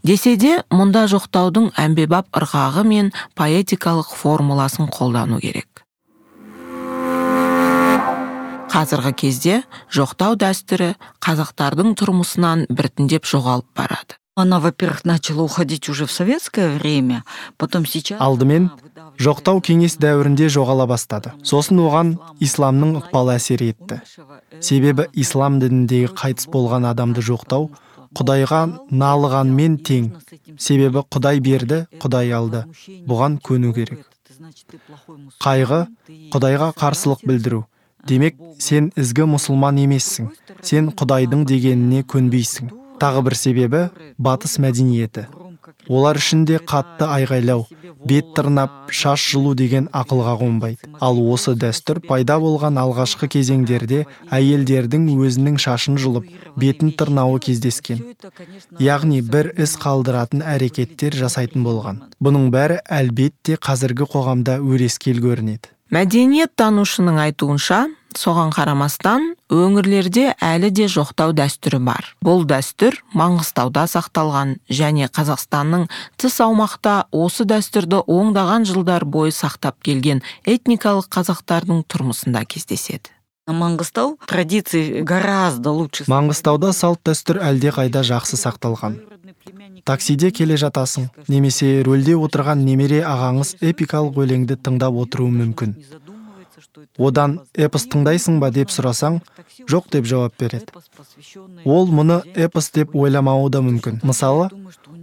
Десе 0.02 0.36
де 0.36 0.62
мұнда 0.70 1.06
жоқтаудың 1.10 1.72
әмбебап 1.78 2.30
ырғағы 2.36 2.84
мен 2.84 3.12
поэтикалық 3.38 4.14
формуласын 4.14 4.88
қолдану 4.92 5.40
керек. 5.40 5.84
Қазіргі 8.68 9.14
кезде 9.16 9.62
жоқтау 9.90 10.36
дәстүрі 10.38 10.94
қазақтардың 11.24 11.94
тұрмысынан 11.98 12.66
біртіндеп 12.68 13.24
жоғалып 13.26 13.68
барады. 13.74 14.18
Она 14.38 14.60
во 14.60 14.70
первых 14.70 15.04
начала 15.04 15.42
уходить 15.42 15.88
уже 15.88 16.06
в 16.06 16.12
советское 16.12 16.78
время 16.78 17.24
потом 17.56 17.84
сейчас 17.84 18.20
алдымен 18.20 18.70
жоқтау 19.18 19.58
кеңес 19.58 19.96
дәуірінде 19.98 20.46
жоғала 20.46 20.86
бастады. 20.86 21.32
Сосын 21.42 21.80
оған 21.82 22.12
исламның 22.38 23.00
ықпалы 23.00 23.34
әсер 23.34 23.64
етті. 23.66 23.98
Себебі 24.62 25.08
ислам 25.12 25.58
дініндегі 25.58 26.12
қайтыс 26.14 26.46
болған 26.54 26.86
адамды 26.86 27.18
жоқтау 27.18 27.72
құдайға 28.16 28.60
налығанмен 28.90 29.78
тең. 29.84 30.10
Себебі 30.58 31.04
құдай 31.12 31.40
берді 31.44 31.82
құдай 32.02 32.32
алды. 32.32 32.64
Бұған 33.08 33.38
көну 33.44 33.74
керек. 33.76 34.06
Қайғы 35.42 35.80
құдайға 36.32 36.72
қарсылық 36.78 37.24
білдіру. 37.28 37.64
Демек 38.08 38.38
сен 38.62 38.92
ізгі 38.96 39.26
мұсылман 39.34 39.80
емессің. 39.82 40.30
Сен 40.62 40.92
құдайдың 40.96 41.44
дегеніне 41.48 42.04
көнбейсің. 42.08 42.70
Тағы 43.02 43.24
бір 43.26 43.36
себебі 43.38 43.82
батыс 44.18 44.58
мәдениеті. 44.62 45.26
Олар 45.88 46.18
үшін 46.20 46.44
де 46.48 46.58
қатты 46.58 47.08
айғайлау 47.08 47.66
бет 48.06 48.34
тырнап 48.36 48.92
шаш 48.94 49.24
жұлу 49.32 49.54
деген 49.58 49.88
ақылға 49.92 50.34
қонбайды. 50.40 50.90
Ал 51.00 51.18
осы 51.32 51.54
дәстүр 51.58 52.00
пайда 52.06 52.38
болған 52.42 52.78
алғашқы 52.80 53.28
кезеңдерде 53.34 54.04
әйелдердің 54.30 55.08
өзінің 55.16 55.58
шашын 55.58 55.98
жұлып 56.00 56.28
бетін 56.56 56.92
тырнауы 56.92 57.40
кездескен. 57.48 58.04
Яғни 58.78 59.20
бір 59.22 59.52
із 59.56 59.76
қалдыратын 59.82 60.44
әрекеттер 60.54 61.16
жасайтын 61.18 61.66
болған. 61.66 62.04
Бұның 62.22 62.50
бәрі 62.54 62.80
әлбетте 63.00 63.58
қазіргі 63.58 64.08
қоғамда 64.12 64.60
өрескел 64.62 65.20
көрінеді. 65.24 65.72
Мәдениет 65.88 66.52
танушының 66.60 67.16
айтуынша 67.22 67.86
соған 68.16 68.52
қарамастан 68.54 69.34
өңірлерде 69.52 70.32
әлі 70.44 70.70
де 70.74 70.86
жоқтау 70.88 71.34
дәстүрі 71.36 71.80
бар. 71.84 72.12
Бұл 72.24 72.46
дәстүр 72.48 72.96
маңғыстауда 73.18 73.84
сақталған 73.90 74.56
және 74.70 75.10
қазақстанның 75.12 75.88
тыс 76.16 76.40
аумақта 76.44 77.08
осы 77.12 77.46
дәстүрді 77.48 78.04
оңдаған 78.06 78.66
жылдар 78.68 79.04
бойы 79.04 79.34
сақтап 79.34 79.82
келген 79.84 80.22
этникалық 80.46 81.10
қазақтардың 81.12 81.84
тұрмысында 81.88 82.44
кездеседі. 82.48 83.12
Маңғыстау 83.48 84.18
традиции 84.28 85.00
гораздо 85.00 85.72
лучше 85.72 86.04
маңғыстауда 86.12 86.74
салт 86.76 87.00
дәстүр 87.08 87.40
әлдеқайда 87.40 88.02
жақсы 88.04 88.36
сақталған. 88.36 88.98
Таксиде 89.88 90.28
келе 90.36 90.58
жатасың 90.60 91.06
немесе 91.32 91.78
рөлде 91.86 92.12
отырған 92.20 92.60
немере 92.66 93.00
ағаңыз 93.08 93.54
эпикалық 93.70 94.20
өлеңді 94.24 94.58
тыңдап 94.60 95.00
отыруы 95.00 95.32
мүмкін. 95.32 95.72
Одан 96.98 97.38
эпос 97.54 97.86
тыңдайсың 97.92 98.40
ба 98.42 98.50
деп 98.54 98.72
сұрасаң 98.74 99.20
жоқ 99.70 99.88
деп 99.92 100.08
жауап 100.10 100.34
береді. 100.38 100.66
Ол 101.64 101.88
мұны 101.88 102.20
эпос 102.34 102.70
деп 102.74 102.96
ойламауы 102.96 103.50
да 103.54 103.62
мүмкін. 103.62 104.00
Мысалы 104.02 104.48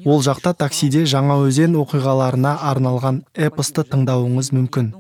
ол 0.06 0.22
жақта 0.26 0.54
таксиде 0.54 1.06
жаңа 1.10 1.40
өзен 1.48 1.78
оқиғаларына 1.80 2.58
арналған 2.72 3.24
эпосты 3.34 3.88
тыңдауыңыз 3.88 4.52
мүмкін. 4.56 4.92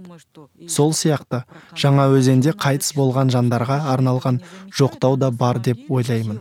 Сол 0.71 0.93
сияқты 0.95 1.43
жаңа 1.75 2.07
өзенде 2.15 2.55
қайтыс 2.55 2.93
болған 2.95 3.29
жандарға 3.33 3.81
арналған 3.91 4.39
жоқтау 4.79 5.17
да 5.19 5.31
бар 5.31 5.59
деп 5.59 5.91
ойлаймын. 5.91 6.39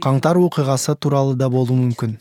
Қаңтар 0.00 0.38
оқиғасы 0.40 0.94
туралы 0.94 1.34
да 1.34 1.50
болуы 1.50 1.76
мүмкін. 1.82 2.16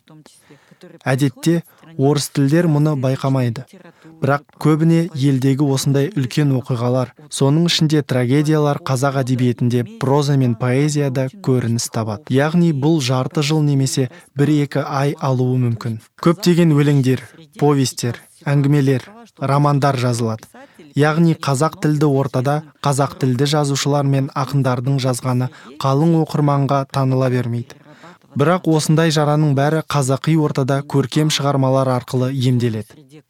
Әдетте 1.06 1.62
орыс 1.98 2.30
тілдер 2.36 2.68
мұны 2.72 2.96
байқамайды. 3.00 3.66
Бірақ 4.22 4.46
көбіне 4.62 5.00
елдегі 5.14 5.68
осындай 5.76 6.10
үлкен 6.16 6.54
оқиғалар 6.60 7.14
соның 7.30 7.68
ішінде 7.70 8.04
трагедиялар 8.04 8.80
қазақ 8.86 9.20
әдебиетінде 9.24 9.84
проза 10.02 10.38
мен 10.38 10.56
поэзияда 10.60 11.28
көрініс 11.46 11.90
табады. 11.94 12.30
Яғни 12.34 12.72
бұл 12.74 13.02
жарты 13.02 13.44
жыл 13.44 13.64
немесе 13.64 14.10
бір 14.36 14.54
екі 14.66 14.86
ай 14.86 15.16
алуы 15.20 15.58
мүмкін. 15.66 16.00
Көптеген 16.24 16.74
өлеңдер 16.76 17.24
повестер 17.60 18.22
әңгімелер 18.46 19.08
романдар 19.40 19.98
жазылады. 20.00 20.48
Яғни 20.96 21.36
қазақ 21.36 21.80
тілді 21.84 22.08
ортада 22.08 22.62
қазақ 22.86 23.18
тілді 23.20 23.48
жазушылар 23.52 24.08
мен 24.08 24.30
ақындардың 24.36 25.00
жазғаны 25.04 25.50
қалың 25.82 26.16
оқырманға 26.22 26.86
таныла 26.92 27.30
бермейді. 27.34 27.85
Бірақ 28.36 28.68
осындай 28.68 29.12
жараның 29.16 29.56
бәрі 29.58 29.82
қазақи 29.88 30.36
ортада 30.42 30.82
көркем 30.84 31.32
шығармалар 31.32 31.90
арқылы 31.96 32.32
емделеді. 32.36 33.22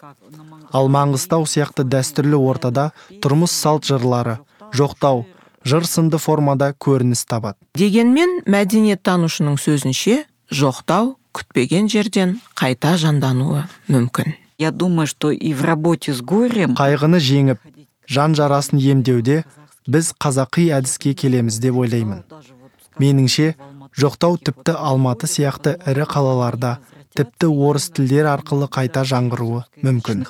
Ал 0.73 0.89
маңғыстау 0.89 1.45
сияқты 1.49 1.85
дәстүрлі 1.85 2.39
ортада 2.39 2.91
тұрмыс 3.21 3.53
салт 3.53 3.85
жырлары 3.89 4.39
жоқтау 4.73 5.25
жыр 5.65 5.85
сынды 5.89 6.17
формада 6.21 6.71
көрініс 6.73 7.25
табады. 7.29 7.57
Дегенмен 7.77 8.41
мәдениеттанушының 8.49 9.59
сөзінше 9.61 10.23
жоқтау 10.51 11.15
күтпеген 11.35 11.89
жерден 11.91 12.39
қайта 12.57 12.95
жандануы 13.01 13.65
мүмкін. 13.89 14.35
Я 14.57 14.71
думаю 14.71 15.05
что 15.05 15.31
и 15.31 15.53
в 15.53 15.63
работе 15.63 16.13
с 16.13 16.21
горем 16.21 16.75
қайғыны 16.79 17.19
жеңіп 17.19 17.59
жан 18.07 18.35
жарасын 18.35 18.79
емдеуде 18.79 19.43
біз 19.87 20.13
қазақи 20.15 20.69
әдіске 20.71 21.13
келеміз 21.13 21.59
деп 21.59 21.75
ойлаймын. 21.75 22.23
Меніңше 22.97 23.55
жоқтау 23.95 24.37
тіпті 24.37 24.75
алматы 24.75 25.29
сияқты 25.31 25.77
ірі 25.87 26.07
қалаларда 26.11 26.77
тіпті 27.15 27.47
орыс 27.47 27.89
тілдер 27.95 28.27
арқылы 28.33 28.67
қайта 28.67 29.05
жаңғыруы 29.07 29.63
мүмкін. 29.85 30.25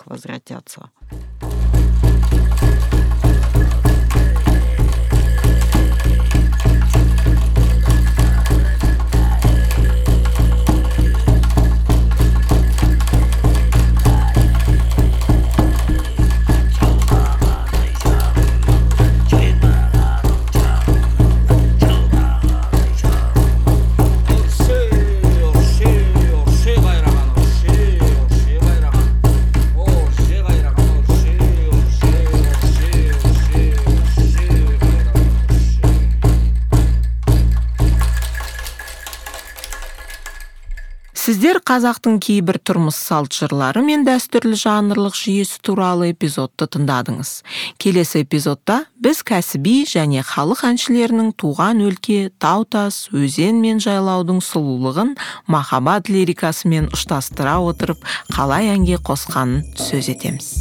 Сіздер 41.35 41.57
қазақтың 41.67 42.21
кейбір 42.23 42.61
тұрмыс 42.63 42.95
салт 42.95 43.35
жырлары 43.35 43.81
мен 43.83 44.05
дәстүрлі 44.07 44.55
жанрлық 44.55 45.17
жүйесі 45.19 45.57
туралы 45.67 46.13
эпизодты 46.13 46.63
тыңдадыңыз. 46.71 47.31
Келесі 47.75 48.21
эпизодта 48.23 48.77
біз 49.03 49.19
кәсіби 49.27 49.73
және 49.83 50.23
халық 50.23 50.63
әншілерінің 50.69 51.33
туған 51.35 51.83
өлке 51.83 52.29
тау 52.39 52.63
тас 52.63 53.09
өзен 53.11 53.59
мен 53.59 53.83
жайлаудың 53.83 54.39
сұлулығын 54.47 55.11
махаббат 55.51 56.07
лирикасымен 56.07 56.87
ұштастыра 56.95 57.57
отырып 57.67 58.07
қалай 58.31 58.71
әнге 58.77 59.01
қосқанын 59.03 59.75
сөз 59.75 60.13
етеміз. 60.15 60.53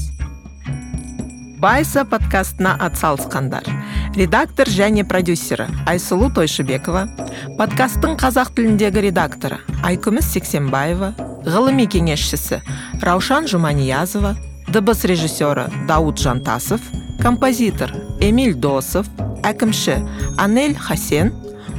Байса 1.65 2.05
подкастына 2.05 2.75
атсалысқандар 2.85 3.65
редактор 4.19 4.69
және 4.69 5.01
продюсері 5.09 5.65
айсұлу 5.89 6.27
тойшыбекова 6.37 7.07
подкасттың 7.57 8.19
қазақ 8.21 8.51
тіліндегі 8.59 9.07
редакторы 9.07 9.63
айкүміс 9.81 10.29
сексенбаева. 10.35 11.15
Ғылыми 11.49 11.87
кеңесшісі 11.89 12.61
раушан 13.05 13.49
жұманиязова. 13.49 14.35
Дыбыс 14.69 15.07
режиссері 15.09 15.71
дауд 15.89 16.21
жантасов. 16.21 16.85
Композитор 17.23 17.93
эмиль 18.21 18.55
досов. 18.55 19.09
Әкімші 19.45 19.97
анель 20.37 20.77
хасен. 20.77 21.33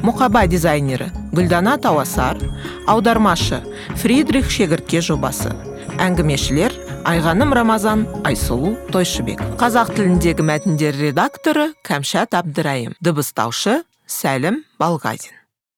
Мұқаба 0.06 0.48
дизайнері 0.50 1.12
гүлдана 1.34 1.78
тауасар 1.82 2.42
аудармашы 2.90 3.62
фридрих 4.02 4.50
шегіртке 4.50 5.02
жобасы. 5.02 5.54
Әңгімешілер 6.02 6.74
айғаным 7.06 7.54
рамазан 7.54 8.06
айсұлу 8.26 8.74
тойшыбек. 8.94 9.42
Қазақ 9.62 9.94
тіліндегі 9.96 10.46
мәтіндер 10.50 10.98
редакторы 10.98 11.70
кәмшат 11.86 12.34
әбдірайым 12.40 12.98
дыбыстаушы 13.06 13.84
сәлім 14.10 14.64
балғазин. 14.82 15.45